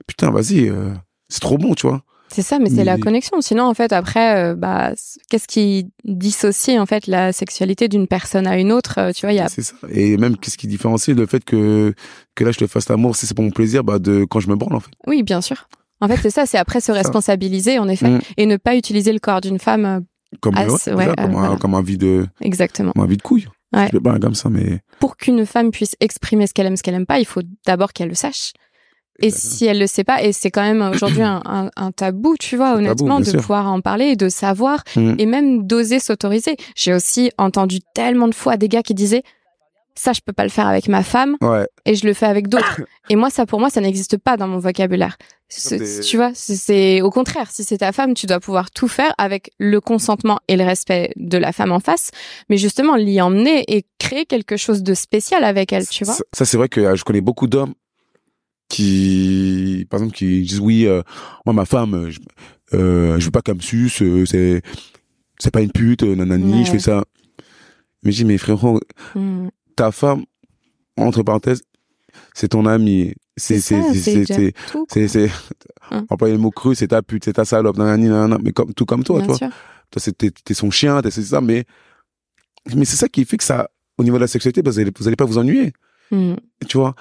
[0.07, 0.91] putain, vas-y, euh,
[1.30, 2.01] c'est trop bon, tu vois.
[2.32, 3.41] C'est ça, mais c'est la connexion.
[3.41, 4.91] Sinon, en fait, après, euh, bah,
[5.30, 9.34] qu'est-ce qui dissocie en fait la sexualité d'une personne à une autre euh, Tu vois,
[9.34, 9.75] il y a C'est ça.
[9.91, 11.93] Et même, qu'est-ce qui différencie le fait que,
[12.36, 14.49] que là, je te fasse l'amour, si c'est pour mon plaisir, bah, de quand je
[14.49, 14.91] me branle, en fait.
[15.07, 15.67] Oui, bien sûr.
[16.01, 18.19] En fait, c'est ça, c'est après se responsabiliser, en effet, Mm.
[18.38, 19.86] et ne pas utiliser le corps d'une femme.
[19.86, 19.99] euh,
[20.41, 21.55] Comme, ouais, ouais, euh, comme, un, voilà.
[21.57, 22.91] comme un vie de, Exactement.
[22.93, 23.47] comme un vie de couille.
[23.75, 23.89] Ouais.
[23.91, 24.80] Je pas comme ça, mais.
[24.99, 27.93] Pour qu'une femme puisse exprimer ce qu'elle aime, ce qu'elle aime pas, il faut d'abord
[27.93, 28.53] qu'elle le sache.
[29.22, 32.36] Et si elle le sait pas, et c'est quand même aujourd'hui un, un- un tabou,
[32.39, 33.39] tu vois, honnêtement, tabou, de sûr.
[33.41, 35.15] pouvoir en parler et de savoir Mm.
[35.17, 36.55] et même d'oser s'autoriser.
[36.76, 39.24] J'ai aussi entendu tellement de fois des gars qui disaient
[39.95, 41.67] ça, je peux pas le faire avec ma femme Ouais.
[41.86, 42.80] et je le fais avec d'autres.
[43.09, 45.17] et moi, ça, pour moi, ça n'existe pas dans mon vocabulaire.
[45.49, 47.49] Tu vois, c'est- au contraire.
[47.51, 51.11] Si c'est ta femme, tu dois pouvoir tout faire avec le consentement et le respect
[51.17, 52.11] de la femme en face,
[52.49, 56.13] mais justement l'y emmener et créer quelque chose de spécial avec elle, tu vois.
[56.13, 57.74] Ça, ça, c'est vrai que euh, je connais beaucoup d'hommes
[58.70, 61.01] qui, par exemple, qui disent oui, euh,
[61.45, 62.20] moi ma femme, euh, je,
[62.74, 64.61] euh, je veux pas qu'elle me suce, euh, c'est,
[65.39, 66.65] c'est pas une pute, nanani, Ouais.
[66.65, 67.03] je fais ça.
[68.03, 68.80] Mais je dis mais frérot,
[69.15, 69.47] Mm.
[69.76, 70.24] ta femme,
[70.97, 71.63] entre parenthèses,
[72.34, 74.26] c'est ton ami, c'est, C'est c'est,
[74.89, 75.30] c'est, c'est
[76.09, 78.86] employer le mot cru, c'est ta pute, c'est ta salope, nanani, nanana, mais comme, tout
[78.86, 79.36] comme toi, Bien toi.
[79.38, 79.49] sûr.
[79.91, 81.65] Toi, c'est, t'es, t'es son chien, t'es c'est ça, mais,
[82.76, 84.91] mais c'est ça qui fait que ça, au niveau de la sexualité, bah, vous allez,
[84.97, 85.74] vous allez pas vous ennuyer
[86.11, 86.34] Mm.
[86.67, 86.95] tu vois?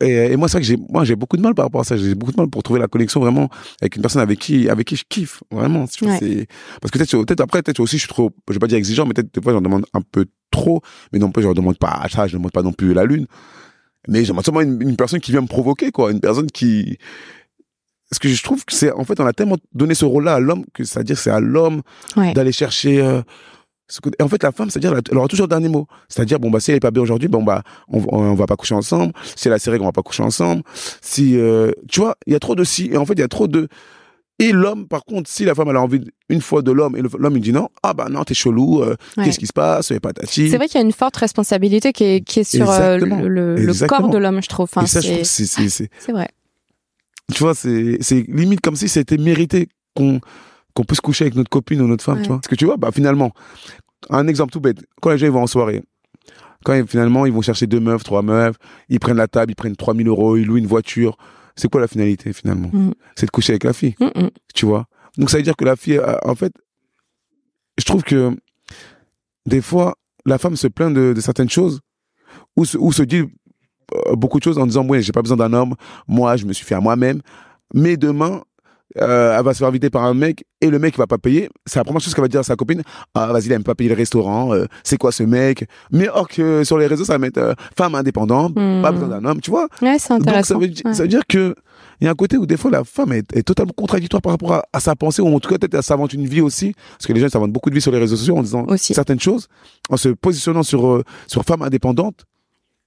[0.00, 1.84] Et, et moi c'est vrai que j'ai moi j'ai beaucoup de mal par rapport à
[1.84, 3.48] ça j'ai beaucoup de mal pour trouver la connexion vraiment
[3.80, 6.18] avec une personne avec qui avec qui je kiffe vraiment tu vois, Ouais.
[6.20, 6.46] c'est
[6.80, 9.06] parce que peut-être peut-être après peut-être aussi je suis trop je vais pas dire exigeant
[9.06, 10.82] mais peut-être des fois j'en demande un peu trop
[11.12, 13.26] mais non plus je leur demande pas ça je demande pas non plus la lune
[14.08, 16.98] mais j'aimerais seulement une, une personne qui vient me provoquer quoi une personne qui
[18.10, 20.40] parce que je trouve que c'est en fait on a tellement donné ce rôle-là à
[20.40, 21.82] l'homme que c'est à dire c'est à l'homme
[22.16, 22.32] Ouais.
[22.34, 23.24] d'aller chercher euh, ce
[24.18, 26.20] et en fait la femme c'est à dire elle aura toujours le dernier mot c'est
[26.20, 28.46] à dire bon bah si elle est pas bien aujourd'hui bon bah on, on, va
[28.46, 30.62] pas coucher ensemble si elle a ses règles on va pas coucher ensemble
[31.00, 33.24] si euh, tu vois il y a trop de si et en fait il y
[33.24, 33.68] a trop de
[34.38, 37.02] et l'homme par contre si la femme elle a envie une fois de l'homme et
[37.02, 39.24] l'homme il dit non ah bah non t'es chelou euh, Ouais.
[39.24, 42.04] qu'est-ce qui se passe et patati C'est vrai qu'il y a une forte responsabilité qui
[42.04, 44.68] est, qui est sur euh, le, corps de l'homme, je trouve.
[44.70, 46.28] Enfin, c'est vrai.
[47.32, 50.20] tu vois c'est c'est limite comme si c'était mérité qu'on
[50.76, 52.22] qu'on puisse coucher avec notre copine ou notre femme Ouais.
[52.22, 53.32] tu vois parce que tu vois bah finalement
[54.10, 55.82] un exemple tout bête quand les gens ils vont en soirée
[56.64, 58.56] quand finalement ils vont chercher deux meufs trois meufs
[58.88, 61.16] ils prennent la table ils prennent 3000 euros ils louent une voiture
[61.56, 62.68] c'est quoi la finalité finalement?
[62.72, 62.92] Mhm.
[63.16, 64.30] c'est de coucher avec la fille Mm, mm.
[64.54, 66.52] tu vois donc ça veut dire que la fille euh, en fait
[67.78, 68.36] je trouve que
[69.46, 69.94] des fois
[70.26, 71.80] la femme se plaint de, de certaines choses
[72.56, 73.22] ou se, ou se dit
[73.94, 75.74] euh, beaucoup de choses en disant ouais j'ai pas besoin d'un homme
[76.06, 77.20] moi je me suis fait à moi-même
[77.74, 78.42] mais demain
[79.00, 81.50] euh, elle va se faire inviter par un mec et le mec va pas payer
[81.66, 82.82] c'est la première chose qu'elle va dire à sa copine
[83.14, 85.66] ah vas-y il aime pas payer le restaurant euh, c'est quoi ce mec?
[85.90, 88.82] Mais or que sur les réseaux ça va mettre euh, femme indépendante Mm.
[88.82, 89.66] pas besoin d'un homme tu vois?
[89.82, 90.58] Ouais, c'est donc ça intéressant.
[90.58, 90.94] veut, Ouais.
[90.94, 91.54] ça veut dire que
[92.00, 94.32] il y a un côté où des fois la femme est, est totalement contradictoire par
[94.32, 96.72] rapport à, à sa pensée ou en tout cas peut-être elle s'invente une vie aussi
[96.92, 98.94] parce que les gens s'inventent beaucoup de vie sur les réseaux sociaux en disant Aussi.
[98.94, 99.48] certaines choses
[99.90, 102.24] en se positionnant sur sur femme indépendante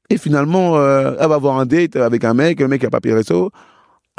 [0.10, 3.14] et finalement elle va avoir un date avec un mec le mec a pas payé
[3.14, 3.52] le resto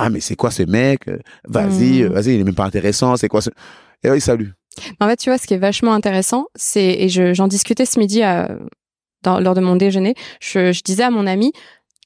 [0.01, 1.09] ah mais c'est quoi ce mec?
[1.09, 2.05] Euh, vas-y Mm.
[2.05, 3.51] euh, vas-y il est même pas intéressant c'est quoi ce
[4.03, 4.53] et oui salut
[5.01, 7.99] En fait, tu vois, ce qui est vachement intéressant, c'est et je- j'en discutais ce
[7.99, 8.57] midi à-
[9.23, 10.15] dans- lors de mon déjeuner.
[10.41, 11.53] Je, je disais à mon ami,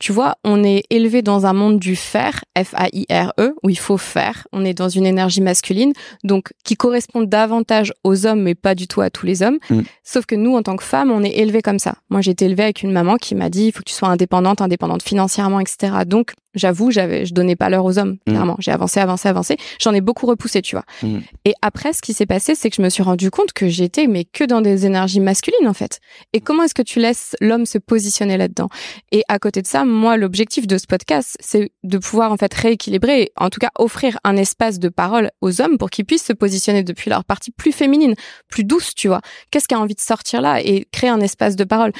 [0.01, 4.49] tu vois, on est élevé dans un monde du faire, F-A-I-R-E, où il faut faire.
[4.53, 5.93] On est dans une énergie masculine,
[6.25, 9.59] donc qui correspond davantage aux hommes, mais pas du tout à tous les hommes.
[9.71, 9.83] Mm.
[10.03, 11.95] Sauf que nous, en tant que femmes, on est élevé comme ça.
[12.11, 14.09] Moi, j'ai été élevée avec une maman qui m'a dit, il faut que tu sois
[14.09, 15.93] indépendante, indépendante financièrement, etc.
[16.07, 18.17] Donc, j'avoue, j'avais, je donnais pas l'heure aux hommes.
[18.27, 18.31] Mm.
[18.31, 19.57] Clairement, j'ai avancé, avancé, avancé.
[19.81, 20.85] J'en ai beaucoup repoussé, tu vois.
[21.03, 21.19] Mm.
[21.45, 24.07] Et après, ce qui s'est passé, c'est que je me suis rendu compte que j'étais,
[24.07, 26.01] mais que dans des énergies masculines, en fait.
[26.33, 28.69] Et comment est-ce que tu laisses l'homme se positionner là-dedans?
[29.13, 32.53] Et à côté de ça, moi, l'objectif de ce podcast, c'est de pouvoir, en fait,
[32.53, 36.25] rééquilibrer, et en tout cas, offrir un espace de parole aux hommes pour qu'ils puissent
[36.25, 38.15] se positionner depuis leur partie plus féminine,
[38.49, 39.21] plus douce, tu vois.
[39.51, 41.93] Qu'est-ce qui a envie de sortir là et créer un espace de parole?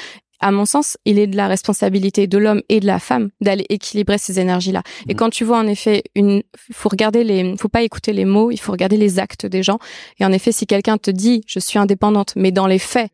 [0.47, 3.65] À mon sens, il est de la responsabilité de l'homme et de la femme d'aller
[3.69, 4.83] équilibrer ces énergies-là.
[5.09, 5.17] Et Mhm.
[5.19, 8.57] quand tu vois en effet une, faut regarder les, faut pas écouter les mots, il
[8.59, 9.79] faut regarder les actes des gens.
[10.19, 13.09] Et en effet, si quelqu'un te dit je suis indépendante, mais dans les faits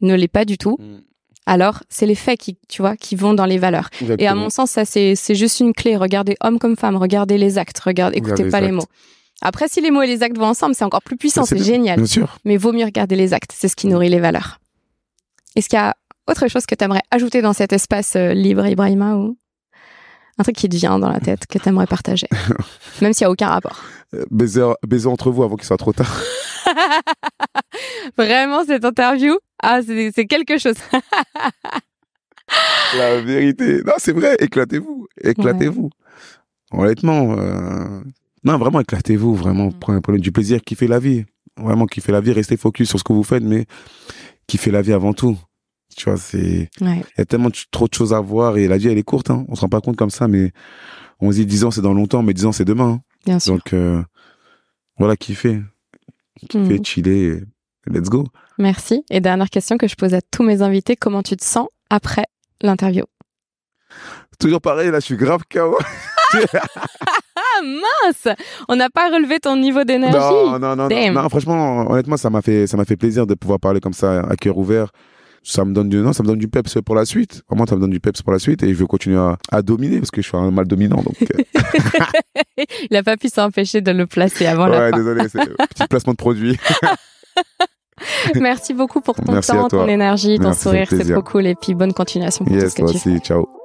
[0.00, 0.76] ne l'est pas du tout,
[1.46, 3.88] alors c'est les faits qui, tu vois, qui vont dans les valeurs.
[4.18, 5.96] Et à mon sens, ça c'est c'est juste une clé.
[5.96, 8.74] Regardez homme comme femme, regardez les actes, regardez, écoutez Regardez les pas les actes.
[8.74, 8.86] mots.
[9.40, 11.98] Après, si les mots et les actes vont ensemble, c'est encore plus puissant, c'est génial.
[11.98, 14.58] bien sûr Mais vaut mieux regarder les actes, c'est ce qui nourrit les valeurs.
[15.54, 15.94] Est-ce qu'il y a
[16.28, 19.36] autre chose que tu aimerais ajouter dans cet espace euh, libre, Ibrahima, ou
[20.38, 22.28] un truc qui te vient dans la tête que tu aimerais partager,
[23.02, 23.82] même s'il n'y a aucun rapport
[24.14, 26.14] Euh, baiser baiser entre vous avant qu'il soit trop tard
[28.16, 30.76] Vraiment, cette interview, ah, c'est quelque chose.
[32.96, 33.82] La vérité.
[33.84, 35.06] Non, c'est vrai, éclatez-vous.
[35.22, 35.90] Éclatez-vous.
[36.72, 38.00] Honnêtement, euh...
[38.44, 39.34] non, vraiment, éclatez-vous.
[39.34, 39.78] Vraiment, Mm.
[39.80, 41.24] prenez, prenez du plaisir, kiffez la vie.
[41.56, 43.66] Vraiment, kiffez la vie, restez focus sur ce que vous faites, mais
[44.46, 45.36] kiffez la vie avant tout.
[45.98, 47.02] Tu vois, c'est, Ouais.
[47.02, 49.02] il y a tellement de- trop de choses à voir et la vie, elle est
[49.02, 49.44] courte, hein.
[49.48, 50.52] On se rend pas compte comme ça, mais
[51.20, 52.88] on se dit 10 ans, c'est dans longtemps, mais 10 ans, c'est demain.
[52.88, 53.00] hein.
[53.26, 53.54] Bien sûr.
[53.54, 54.00] Donc euh,
[54.98, 55.60] voilà, kiffer,
[56.48, 56.84] kiffer, Mhm.
[56.84, 58.28] chiller, et let's go.
[58.58, 59.04] Merci.
[59.10, 62.26] Et dernière question que je pose à tous mes invités, comment tu te sens après
[62.62, 63.04] l'interview?
[64.38, 65.76] Toujours pareil, là, je suis grave KO.
[67.36, 68.28] Ah mince
[68.68, 70.16] On n'a pas relevé ton niveau d'énergie.
[70.18, 73.34] Non, non, non, non, non, franchement, honnêtement, ça m'a fait, ça m'a fait plaisir de
[73.34, 74.90] pouvoir parler comme ça à cœur ouvert.
[75.50, 77.42] Ça me donne du, non, ça me donne du peps pour la suite.
[77.48, 79.62] Vraiment, ça me donne du peps pour la suite et je veux continuer à, à
[79.62, 81.02] dominer parce que je suis un mal dominant.
[81.02, 81.42] Donc, euh,
[82.58, 84.96] Il n'a pas pu s'empêcher de le placer avant la ouais, fin.
[84.98, 86.58] désolé, c'est petit placement de produit.
[88.34, 91.46] Merci beaucoup pour ton Merci temps, ton énergie, ton Merci, sourire, c'est trop cool.
[91.46, 93.10] Et puis bonne continuation pour tout yes, ce que toi tu fais.
[93.10, 93.57] aussi, ciao.